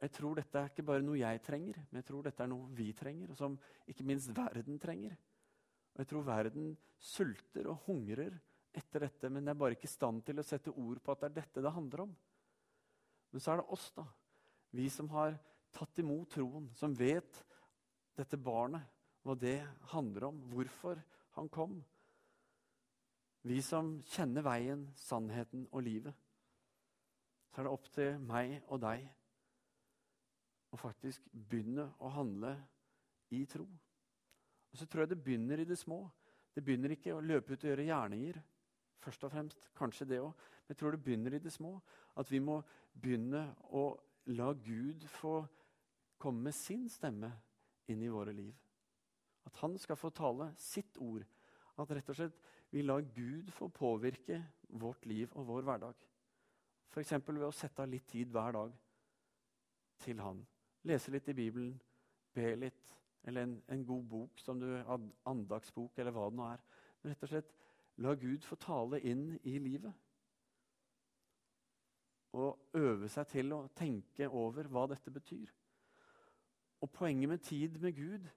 Jeg 0.00 0.14
tror 0.16 0.38
dette 0.38 0.56
er 0.56 0.70
ikke 0.70 0.86
bare 0.88 1.04
noe 1.04 1.18
jeg 1.20 1.42
trenger, 1.44 1.80
men 1.90 2.00
jeg 2.00 2.06
tror 2.08 2.24
dette 2.24 2.44
er 2.44 2.48
noe 2.48 2.70
vi 2.72 2.88
trenger, 2.96 3.32
og 3.32 3.36
som 3.36 3.58
ikke 3.90 4.06
minst 4.08 4.32
verden 4.36 4.78
trenger. 4.80 5.12
Og 5.92 6.00
jeg 6.00 6.08
tror 6.08 6.24
verden 6.24 6.70
sulter 6.96 7.68
og 7.68 7.84
hungrer 7.84 8.38
etter 8.72 9.04
dette, 9.04 9.28
men 9.28 9.50
er 9.50 9.58
bare 9.58 9.76
ikke 9.76 9.90
i 9.90 9.92
stand 9.92 10.22
til 10.24 10.40
å 10.40 10.46
sette 10.46 10.72
ord 10.72 11.02
på 11.04 11.12
at 11.12 11.24
det 11.24 11.28
er 11.28 11.36
dette 11.42 11.64
det 11.66 11.74
handler 11.74 12.06
om. 12.06 12.16
Men 13.30 13.44
så 13.44 13.52
er 13.52 13.60
det 13.60 13.68
oss, 13.76 13.90
da. 13.96 14.06
Vi 14.72 14.88
som 14.88 15.10
har 15.12 15.36
tatt 15.74 16.00
imot 16.00 16.32
troen, 16.32 16.70
som 16.78 16.96
vet 16.96 17.44
dette 18.16 18.40
barnet, 18.40 18.86
hva 19.20 19.36
det 19.36 19.58
handler 19.92 20.30
om, 20.30 20.40
hvorfor 20.54 21.00
han 21.36 21.50
kom. 21.52 21.76
Vi 23.44 23.60
som 23.64 23.98
kjenner 24.14 24.44
veien, 24.44 24.88
sannheten 24.96 25.66
og 25.70 25.84
livet. 25.84 26.16
Så 27.50 27.60
er 27.60 27.68
det 27.68 27.74
opp 27.74 27.88
til 27.92 28.16
meg 28.24 28.62
og 28.68 28.80
deg 28.80 29.04
å 30.70 30.78
faktisk 30.78 31.26
begynne 31.32 31.88
å 31.98 32.10
handle 32.14 32.54
i 33.34 33.44
tro. 33.50 33.66
Og 34.70 34.78
så 34.78 34.86
tror 34.86 35.04
jeg 35.04 35.14
det 35.14 35.22
begynner 35.24 35.62
i 35.62 35.66
det 35.66 35.78
små. 35.78 36.04
Det 36.54 36.62
begynner 36.64 36.94
ikke 36.94 37.14
å 37.14 37.22
løpe 37.24 37.54
ut 37.54 37.64
og 37.64 37.70
gjøre 37.70 37.88
gjerninger. 37.88 38.40
først 39.00 39.24
og 39.24 39.30
fremst, 39.32 39.68
Kanskje 39.74 40.04
det 40.04 40.20
òg. 40.20 40.32
Men 40.34 40.68
jeg 40.68 40.76
tror 40.76 40.90
det 40.90 41.02
begynner 41.02 41.34
i 41.34 41.38
det 41.38 41.52
små. 41.52 41.80
At 42.16 42.30
vi 42.30 42.38
må 42.38 42.62
begynne 42.92 43.54
å 43.72 43.96
la 44.26 44.52
Gud 44.52 45.06
få 45.08 45.46
komme 46.18 46.42
med 46.42 46.54
sin 46.54 46.88
stemme 46.88 47.32
inn 47.88 48.02
i 48.02 48.08
våre 48.08 48.32
liv. 48.32 48.54
At 49.46 49.56
han 49.56 49.78
skal 49.78 49.96
få 49.96 50.10
tale 50.10 50.52
sitt 50.56 50.98
ord. 50.98 51.24
At 51.78 51.90
rett 51.90 52.08
og 52.08 52.16
slett 52.16 52.36
vi 52.70 52.82
lar 52.82 53.00
Gud 53.00 53.50
få 53.50 53.68
påvirke 53.68 54.42
vårt 54.68 55.06
liv 55.06 55.32
og 55.32 55.46
vår 55.46 55.62
hverdag. 55.62 55.94
F.eks. 56.90 57.12
ved 57.26 57.42
å 57.46 57.52
sette 57.52 57.82
av 57.82 57.88
litt 57.88 58.06
tid 58.06 58.28
hver 58.28 58.52
dag 58.52 58.72
til 60.04 60.20
han 60.20 60.44
lese 60.88 61.12
litt 61.12 61.28
i 61.28 61.36
Bibelen, 61.36 61.74
be 62.34 62.54
litt, 62.56 62.94
eller 63.28 63.44
en, 63.44 63.56
en 63.68 63.84
god 63.84 64.04
bok, 64.08 64.40
som 64.40 64.60
du, 64.60 64.68
andagsbok, 65.28 65.98
eller 65.98 66.14
hva 66.14 66.28
det 66.30 66.38
nå 66.38 66.46
er. 66.48 66.62
Men 67.00 67.12
rett 67.12 67.26
og 67.26 67.32
slett 67.32 67.52
la 68.00 68.14
Gud 68.16 68.46
få 68.46 68.56
tale 68.60 69.00
inn 69.04 69.34
i 69.44 69.58
livet. 69.60 69.92
Og 72.38 72.78
øve 72.78 73.10
seg 73.10 73.28
til 73.32 73.52
å 73.56 73.64
tenke 73.76 74.28
over 74.28 74.70
hva 74.70 74.86
dette 74.92 75.12
betyr. 75.12 75.50
Og 76.80 76.92
poenget 76.94 77.28
med 77.28 77.44
tid 77.44 77.76
med 77.82 77.96
Gud, 77.98 78.28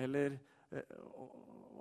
eller 0.00 0.38
eh, 0.70 0.96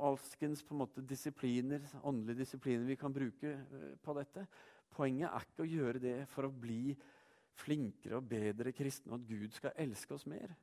alskens 0.04 0.66
på 0.66 0.76
en 0.76 0.84
måte 0.84 1.06
disipliner, 1.08 1.86
åndelige 2.04 2.44
disipliner 2.44 2.90
vi 2.90 3.00
kan 3.00 3.14
bruke 3.14 3.54
eh, 3.54 3.94
på 4.04 4.16
dette 4.18 4.48
Poenget 4.94 5.30
er 5.30 5.46
ikke 5.48 5.64
å 5.64 5.70
gjøre 5.70 6.02
det 6.02 6.18
for 6.30 6.46
å 6.46 6.54
bli 6.54 6.94
flinkere 7.54 8.18
og 8.20 8.28
bedre 8.30 8.74
kristne, 8.76 9.14
og 9.14 9.22
at 9.22 9.28
Gud 9.28 9.54
skal 9.56 9.76
elske 9.84 10.16
oss 10.16 10.26
mer. 10.30 10.54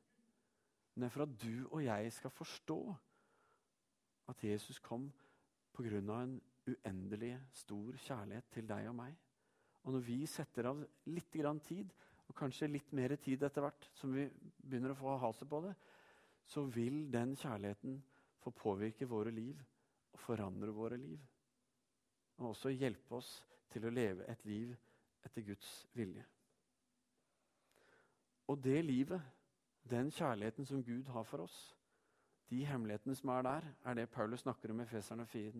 Men 0.93 1.03
det 1.03 1.07
er 1.07 1.15
for 1.15 1.25
at 1.25 1.35
du 1.41 1.67
og 1.71 1.83
jeg 1.85 2.13
skal 2.13 2.33
forstå 2.35 2.79
at 4.31 4.43
Jesus 4.43 4.79
kom 4.79 5.11
pga. 5.73 5.97
en 5.97 6.41
uendelig 6.67 7.39
stor 7.53 7.97
kjærlighet 7.97 8.43
til 8.51 8.67
deg 8.67 8.87
og 8.89 8.95
meg. 8.95 9.15
Og 9.83 9.93
når 9.93 9.99
vi 9.99 10.25
setter 10.25 10.65
av 10.65 10.83
litt 11.05 11.31
tid, 11.31 11.91
og 12.27 12.35
kanskje 12.35 12.67
litt 12.67 12.91
mer 12.93 13.15
tid 13.15 13.43
etter 13.43 13.61
hvert, 13.61 13.89
som 13.93 14.13
vi 14.13 14.29
begynner 14.63 14.93
å 14.93 14.99
få 14.99 15.17
haset 15.17 15.49
på 15.49 15.61
det, 15.65 15.73
så 16.45 16.63
vil 16.63 17.11
den 17.11 17.35
kjærligheten 17.35 17.97
få 18.39 18.51
påvirke 18.51 19.07
våre 19.07 19.31
liv 19.31 19.59
og 20.13 20.19
forandre 20.19 20.71
våre 20.71 20.97
liv. 20.97 21.19
Og 22.37 22.53
også 22.53 22.69
hjelpe 22.69 23.15
oss 23.15 23.33
til 23.71 23.85
å 23.85 23.93
leve 23.93 24.27
et 24.31 24.45
liv 24.45 24.71
etter 25.25 25.45
Guds 25.45 25.87
vilje. 25.93 26.23
Og 28.51 28.59
det 28.63 28.81
livet, 28.83 29.21
den 29.89 30.09
kjærligheten 30.11 30.65
som 30.67 30.83
Gud 30.83 31.07
har 31.13 31.23
for 31.23 31.45
oss, 31.45 31.59
de 32.51 32.65
hemmelighetene 32.67 33.15
som 33.15 33.29
er 33.31 33.45
der, 33.47 33.67
er 33.85 33.93
det 33.95 34.09
Paulus 34.11 34.43
snakker 34.43 34.73
om 34.73 34.81
i 34.83 34.85
Feserne 34.85 35.25
4 35.25 35.53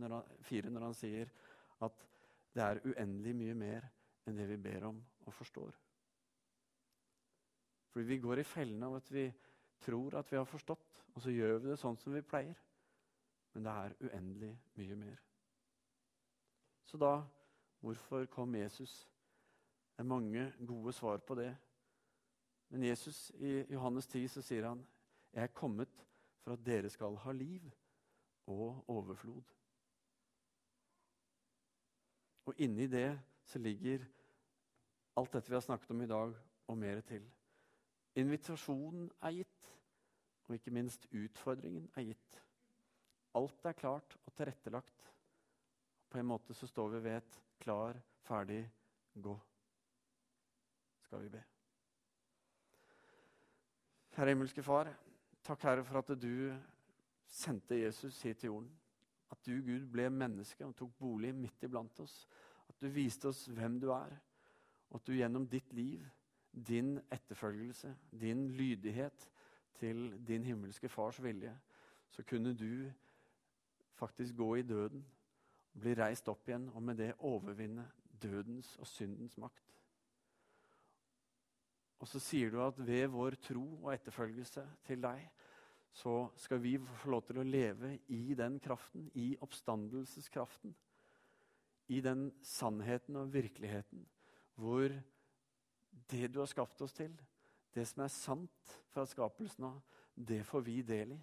når 0.69 0.83
han 0.83 0.97
sier 0.97 1.31
at 1.81 2.03
det 2.51 2.63
er 2.65 2.81
uendelig 2.83 3.35
mye 3.35 3.55
mer 3.55 3.87
enn 4.27 4.35
det 4.35 4.49
vi 4.49 4.57
ber 4.59 4.89
om 4.89 4.99
og 5.23 5.33
forstår. 5.33 5.77
Fordi 7.93 8.05
vi 8.07 8.19
går 8.23 8.41
i 8.41 8.47
fellene 8.47 8.91
av 8.91 8.99
at 8.99 9.11
vi 9.11 9.25
tror 9.81 10.19
at 10.19 10.31
vi 10.31 10.37
har 10.37 10.45
forstått, 10.45 11.01
og 11.15 11.23
så 11.23 11.31
gjør 11.31 11.57
vi 11.59 11.71
det 11.71 11.79
sånn 11.79 11.97
som 11.99 12.13
vi 12.15 12.21
pleier. 12.27 12.59
Men 13.53 13.67
det 13.67 13.71
er 13.71 13.97
uendelig 14.03 14.51
mye 14.79 14.99
mer. 14.99 15.23
Så 16.83 16.99
da 16.99 17.21
hvorfor 17.79 18.27
kom 18.31 18.55
Jesus? 18.55 18.93
Det 19.95 20.03
er 20.03 20.11
mange 20.11 20.51
gode 20.67 20.93
svar 20.95 21.23
på 21.23 21.39
det. 21.39 21.53
Men 22.71 22.83
Jesus 22.87 23.31
i 23.35 23.65
Johannes 23.73 24.07
10 24.07 24.27
så 24.31 24.41
sier 24.41 24.67
han, 24.67 24.85
'Jeg 25.33 25.43
er 25.43 25.47
kommet 25.55 26.07
for 26.39 26.53
at 26.53 26.65
dere 26.65 26.89
skal 26.89 27.15
ha 27.15 27.31
liv 27.31 27.71
og 28.47 28.85
overflod'. 28.87 29.55
Og 32.45 32.53
inni 32.57 32.87
det 32.87 33.19
så 33.43 33.59
ligger 33.59 34.05
alt 35.17 35.33
dette 35.33 35.49
vi 35.49 35.55
har 35.55 35.61
snakket 35.61 35.91
om 35.91 36.01
i 36.01 36.07
dag, 36.07 36.35
og 36.67 36.77
mer 36.77 37.01
til. 37.01 37.27
Invitasjonen 38.15 39.11
er 39.21 39.31
gitt, 39.31 39.67
og 40.47 40.55
ikke 40.55 40.71
minst 40.71 41.07
utfordringen 41.11 41.89
er 41.95 42.01
gitt. 42.01 42.41
Alt 43.35 43.65
er 43.65 43.71
klart 43.71 44.17
og 44.25 44.33
tilrettelagt. 44.33 45.13
På 46.09 46.19
en 46.19 46.25
måte 46.25 46.53
så 46.53 46.67
står 46.67 46.89
vi 46.95 47.03
ved 47.03 47.17
et 47.17 47.41
klar, 47.59 47.99
ferdig, 48.23 48.63
gå. 49.15 49.39
Skal 51.01 51.23
vi 51.23 51.29
be. 51.29 51.50
Herre 54.11 54.33
himmelske 54.33 54.63
Far, 54.63 54.89
takk 55.43 55.61
Herre 55.63 55.83
for 55.87 56.01
at 56.01 56.09
du 56.19 56.51
sendte 57.31 57.77
Jesus 57.79 58.21
hit 58.21 58.41
til 58.41 58.47
jorden. 58.47 58.71
At 59.31 59.39
du, 59.45 59.53
Gud, 59.63 59.85
ble 59.87 60.09
menneske 60.11 60.65
og 60.67 60.75
tok 60.75 60.91
bolig 60.99 61.31
midt 61.35 61.63
iblant 61.63 61.99
oss. 62.03 62.25
At 62.67 62.75
du 62.81 62.89
viste 62.91 63.29
oss 63.31 63.45
hvem 63.47 63.79
du 63.79 63.87
er, 63.95 64.17
og 64.89 64.99
at 64.99 65.07
du 65.07 65.15
gjennom 65.15 65.47
ditt 65.47 65.71
liv, 65.73 66.03
din 66.51 66.97
etterfølgelse, 67.11 67.93
din 68.11 68.49
lydighet 68.51 69.29
til 69.79 70.09
din 70.27 70.43
himmelske 70.43 70.89
Fars 70.89 71.23
vilje, 71.23 71.55
så 72.11 72.23
kunne 72.27 72.51
du 72.53 72.91
faktisk 73.95 74.35
gå 74.35 74.55
i 74.55 74.67
døden, 74.67 75.05
bli 75.79 75.95
reist 75.95 76.27
opp 76.27 76.49
igjen 76.49 76.67
og 76.75 76.83
med 76.83 76.99
det 76.99 77.13
overvinne 77.19 77.87
dødens 78.21 78.75
og 78.77 78.87
syndens 78.87 79.37
makt. 79.37 79.70
Og 82.01 82.09
så 82.09 82.19
sier 82.21 82.49
du 82.49 82.57
at 82.65 82.79
ved 82.81 83.11
vår 83.13 83.37
tro 83.45 83.63
og 83.83 83.91
etterfølgelse 83.93 84.63
til 84.87 85.01
deg, 85.03 85.21
så 85.93 86.31
skal 86.39 86.61
vi 86.63 86.77
få 86.79 87.11
lov 87.11 87.25
til 87.27 87.41
å 87.41 87.45
leve 87.45 87.97
i 88.15 88.33
den 88.37 88.57
kraften, 88.63 89.09
i 89.13 89.35
oppstandelseskraften. 89.43 90.73
I 91.91 91.99
den 92.01 92.29
sannheten 92.47 93.19
og 93.19 93.33
virkeligheten 93.33 94.05
hvor 94.61 94.93
det 96.11 96.27
du 96.31 96.39
har 96.39 96.49
skapt 96.49 96.81
oss 96.83 96.93
til, 96.95 97.13
det 97.73 97.85
som 97.87 98.03
er 98.03 98.13
sant 98.13 98.73
fra 98.91 99.05
skapelsen 99.07 99.67
av, 99.67 99.79
det 100.15 100.41
får 100.47 100.63
vi 100.67 100.81
del 100.85 101.15
i. 101.15 101.19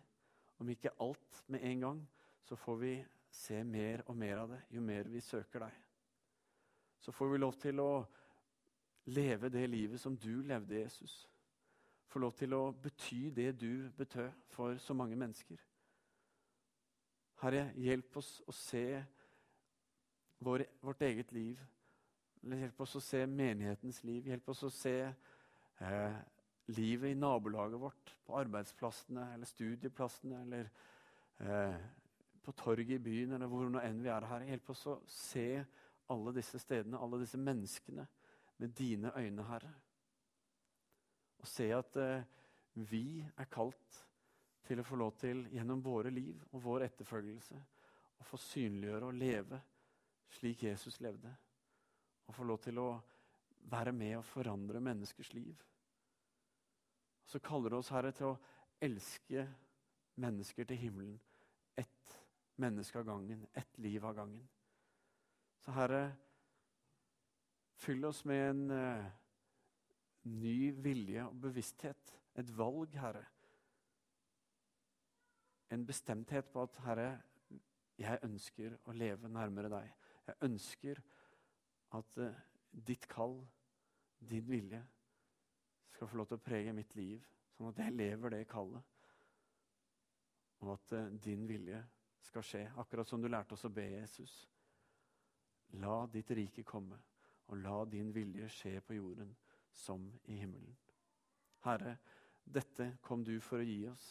Om 0.58 0.70
ikke 0.72 0.94
alt 1.04 1.42
med 1.52 1.64
en 1.64 1.84
gang, 1.84 2.00
så 2.42 2.56
får 2.58 2.78
vi 2.80 2.94
se 3.30 3.60
mer 3.64 4.02
og 4.08 4.16
mer 4.16 4.42
av 4.42 4.54
det 4.54 4.62
jo 4.74 4.82
mer 4.82 5.10
vi 5.12 5.20
søker 5.22 5.66
deg. 5.66 5.74
Så 6.98 7.12
får 7.14 7.32
vi 7.32 7.40
lov 7.40 7.58
til 7.60 7.80
å 7.84 7.90
leve 9.08 9.48
det 9.48 9.66
livet 9.70 10.00
som 10.00 10.16
du 10.16 10.42
levde, 10.42 10.80
Jesus. 10.80 11.28
Få 12.08 12.18
lov 12.18 12.32
til 12.36 12.54
å 12.56 12.70
bety 12.72 13.28
det 13.36 13.52
du 13.60 13.88
betød 13.96 14.30
for 14.52 14.78
så 14.80 14.96
mange 14.96 15.16
mennesker. 15.16 15.60
Herre, 17.42 17.68
hjelp 17.78 18.16
oss 18.18 18.30
å 18.48 18.54
se 18.56 18.84
vår, 20.44 20.64
vårt 20.82 21.04
eget 21.06 21.32
liv. 21.32 21.60
Hjelp 22.42 22.80
oss 22.82 22.96
å 22.98 23.04
se 23.04 23.24
menighetens 23.26 24.02
liv. 24.06 24.26
Hjelp 24.30 24.48
oss 24.50 24.64
å 24.66 24.72
se 24.72 24.96
eh, 25.04 26.18
livet 26.74 27.12
i 27.12 27.18
nabolaget 27.18 27.80
vårt, 27.80 28.14
på 28.26 28.36
arbeidsplassene 28.40 29.30
eller 29.34 29.48
studieplassene 29.48 30.42
eller 30.42 30.70
eh, 31.44 31.78
på 32.44 32.52
torget 32.56 32.96
i 32.96 33.02
byen 33.02 33.36
eller 33.36 33.50
hvor 33.50 33.68
nå 33.70 33.80
enn 33.84 34.02
vi 34.02 34.12
er 34.12 34.26
her. 34.32 34.48
Hjelp 34.48 34.72
oss 34.74 34.86
å 34.90 34.98
se 35.12 35.48
alle 36.08 36.34
disse 36.36 36.60
stedene, 36.60 37.00
alle 37.00 37.20
disse 37.22 37.40
menneskene 37.40 38.08
med 38.58 38.74
dine 38.78 39.12
øyne, 39.16 39.44
Herre. 39.48 39.72
Og 41.38 41.46
se 41.46 41.70
at 41.74 41.96
eh, 41.96 42.22
vi 42.90 43.22
er 43.36 43.50
kalt 43.50 44.04
til 44.66 44.80
å 44.80 44.86
få 44.86 44.98
lov 45.00 45.14
til, 45.18 45.46
gjennom 45.52 45.82
våre 45.82 46.10
liv 46.12 46.42
og 46.52 46.62
vår 46.62 46.88
etterfølgelse, 46.88 47.58
å 48.18 48.26
få 48.26 48.40
synliggjøre 48.42 49.08
og 49.08 49.18
leve 49.18 49.60
slik 50.38 50.62
Jesus 50.62 51.00
levde. 51.00 51.30
Og 52.26 52.34
få 52.34 52.44
lov 52.44 52.60
til 52.62 52.78
å 52.82 52.88
være 53.72 53.92
med 53.96 54.18
og 54.18 54.26
forandre 54.26 54.80
menneskers 54.84 55.32
liv. 55.32 55.56
Så 57.28 57.40
kaller 57.44 57.72
du 57.72 57.78
oss, 57.78 57.92
Herre, 57.92 58.12
til 58.16 58.32
å 58.32 58.38
elske 58.84 59.44
mennesker 60.20 60.68
til 60.68 60.80
himmelen. 60.80 61.18
Ett 61.76 62.14
menneske 62.56 63.00
av 63.00 63.06
gangen, 63.08 63.46
ett 63.52 63.78
liv 63.78 64.04
av 64.04 64.16
gangen. 64.16 64.46
Så 65.64 65.74
Herre, 65.76 66.02
fyll 67.78 68.04
oss 68.08 68.24
med 68.28 68.50
en 68.50 68.70
uh, 68.70 69.06
ny 70.28 70.70
vilje 70.82 71.24
og 71.26 71.40
bevissthet. 71.42 72.14
Et 72.38 72.50
valg, 72.58 72.94
Herre. 72.98 73.24
En 75.74 75.86
bestemthet 75.86 76.50
på 76.52 76.62
at, 76.64 76.78
Herre, 76.86 77.08
jeg 77.98 78.22
ønsker 78.26 78.76
å 78.86 78.94
leve 78.94 79.30
nærmere 79.30 79.70
deg. 79.72 79.88
Jeg 80.28 80.38
ønsker 80.48 81.02
at 81.98 82.20
uh, 82.22 82.44
ditt 82.70 83.08
kall, 83.10 83.40
din 84.18 84.46
vilje, 84.48 84.82
skal 85.94 86.10
få 86.10 86.20
lov 86.20 86.28
til 86.30 86.38
å 86.38 86.44
prege 86.44 86.74
mitt 86.76 86.94
liv, 86.98 87.24
sånn 87.56 87.72
at 87.72 87.80
jeg 87.82 87.96
lever 87.96 88.34
det 88.36 88.44
kallet. 88.50 88.94
Og 90.62 90.74
at 90.74 90.94
uh, 90.94 91.08
din 91.22 91.46
vilje 91.48 91.80
skal 92.28 92.44
skje, 92.44 92.64
akkurat 92.78 93.08
som 93.08 93.22
du 93.22 93.28
lærte 93.30 93.56
oss 93.56 93.66
å 93.66 93.72
be 93.72 93.86
Jesus. 93.94 94.40
La 95.80 96.00
ditt 96.12 96.30
rike 96.36 96.64
komme, 96.66 96.98
og 97.48 97.60
la 97.62 97.82
din 97.88 98.12
vilje 98.14 98.48
skje 98.52 98.78
på 98.84 98.98
jorden 98.98 99.30
som 99.72 100.04
i 100.28 100.38
himmelen. 100.40 100.74
Herre, 101.64 101.96
dette 102.44 102.94
kom 103.04 103.24
du 103.24 103.36
for 103.44 103.60
å 103.60 103.66
gi 103.66 103.82
oss. 103.90 104.08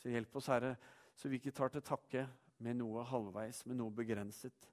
Så 0.00 0.10
hjelp 0.12 0.36
oss, 0.36 0.50
Herre, 0.50 0.74
så 1.14 1.30
vi 1.30 1.38
ikke 1.38 1.54
tar 1.54 1.72
til 1.72 1.84
takke 1.86 2.26
med 2.62 2.78
noe 2.80 3.04
halvveis, 3.06 3.64
med 3.66 3.78
noe 3.78 3.94
begrenset. 3.94 4.68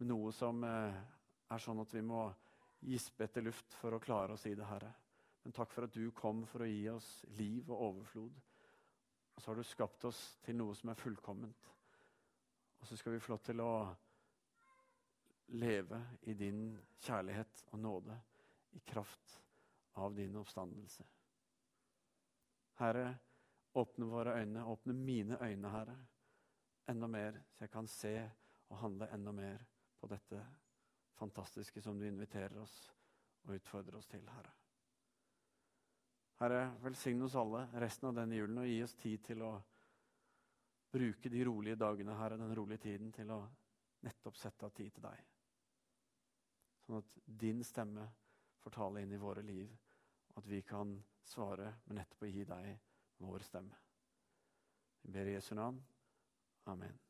Med 0.00 0.10
noe 0.10 0.32
som 0.34 0.62
eh, 0.66 1.02
er 1.52 1.62
sånn 1.62 1.82
at 1.82 1.94
vi 1.94 2.02
må 2.04 2.26
gispe 2.82 3.26
etter 3.26 3.44
luft 3.46 3.76
for 3.78 3.94
å 3.94 4.02
klare 4.02 4.36
oss 4.36 4.46
i 4.50 4.56
det, 4.58 4.66
Herre. 4.66 4.90
Men 5.42 5.54
takk 5.54 5.72
for 5.74 5.86
at 5.86 5.94
du 5.94 6.10
kom 6.14 6.44
for 6.46 6.64
å 6.64 6.70
gi 6.70 6.86
oss 6.90 7.10
liv 7.38 7.70
og 7.70 7.88
overflod. 7.90 8.40
Og 9.32 9.42
så 9.42 9.50
har 9.50 9.58
du 9.58 9.66
skapt 9.66 10.04
oss 10.06 10.20
til 10.44 10.58
noe 10.58 10.74
som 10.78 10.92
er 10.92 10.98
fullkomment. 10.98 11.70
Og 12.80 12.88
så 12.88 12.98
skal 12.98 13.14
vi 13.14 13.22
få 13.22 13.34
lov 13.34 13.42
til 13.46 13.62
å 13.62 13.72
leve 15.52 16.00
i 16.22 16.34
din 16.34 16.78
kjærlighet 17.02 17.64
og 17.70 17.78
nåde 17.78 18.16
i 18.72 18.80
kraft 18.80 19.40
av 20.00 20.14
din 20.14 20.36
oppstandelse. 20.36 21.04
Herre, 22.80 23.14
åpne 23.72 24.06
våre 24.08 24.38
øyne, 24.40 24.64
åpne 24.64 24.92
mine 24.96 25.38
øyne, 25.40 25.68
Herre, 25.68 25.96
enda 26.88 27.06
mer, 27.06 27.40
så 27.52 27.64
jeg 27.64 27.70
kan 27.70 27.88
se 27.88 28.14
og 28.68 28.78
handle 28.78 29.08
enda 29.12 29.32
mer 29.32 29.64
på 30.00 30.08
dette 30.10 30.40
fantastiske 31.20 31.82
som 31.82 31.98
du 31.98 32.06
inviterer 32.08 32.58
oss 32.58 32.76
og 33.46 33.54
utfordrer 33.54 33.98
oss 33.98 34.08
til, 34.08 34.24
Herre. 34.28 34.54
Herre, 36.40 36.62
velsigne 36.82 37.28
oss 37.28 37.36
alle 37.38 37.66
resten 37.80 38.08
av 38.08 38.16
denne 38.16 38.40
julen 38.40 38.64
og 38.64 38.66
gi 38.66 38.80
oss 38.82 38.96
tid 38.98 39.22
til 39.28 39.44
å 39.46 39.52
bruke 40.92 41.30
de 41.30 41.44
rolige 41.44 41.78
dagene, 41.78 42.16
Herre, 42.18 42.40
den 42.40 42.56
rolige 42.56 42.88
tiden, 42.88 43.12
til 43.12 43.30
å 43.30 43.42
nettopp 44.02 44.36
sette 44.36 44.66
av 44.66 44.74
tid 44.74 44.90
til 44.96 45.06
deg. 45.06 45.31
Sånn 46.92 47.00
at 47.00 47.20
din 47.40 47.62
stemme 47.64 48.02
får 48.60 48.74
tale 48.76 49.00
inn 49.00 49.12
i 49.16 49.20
våre 49.20 49.40
liv, 49.40 49.70
og 50.34 50.42
at 50.42 50.48
vi 50.50 50.58
kan 50.60 50.90
svare 51.24 51.70
med 51.86 51.96
nettopp 51.96 52.26
å 52.26 52.28
gi 52.28 52.44
deg 52.50 52.66
vår 53.24 53.46
stemme. 53.46 53.78
Vi 55.00 55.14
ber 55.14 55.30
i 55.30 55.32
Jesu 55.38 55.54
navn. 55.56 55.78
Amen. 56.68 57.00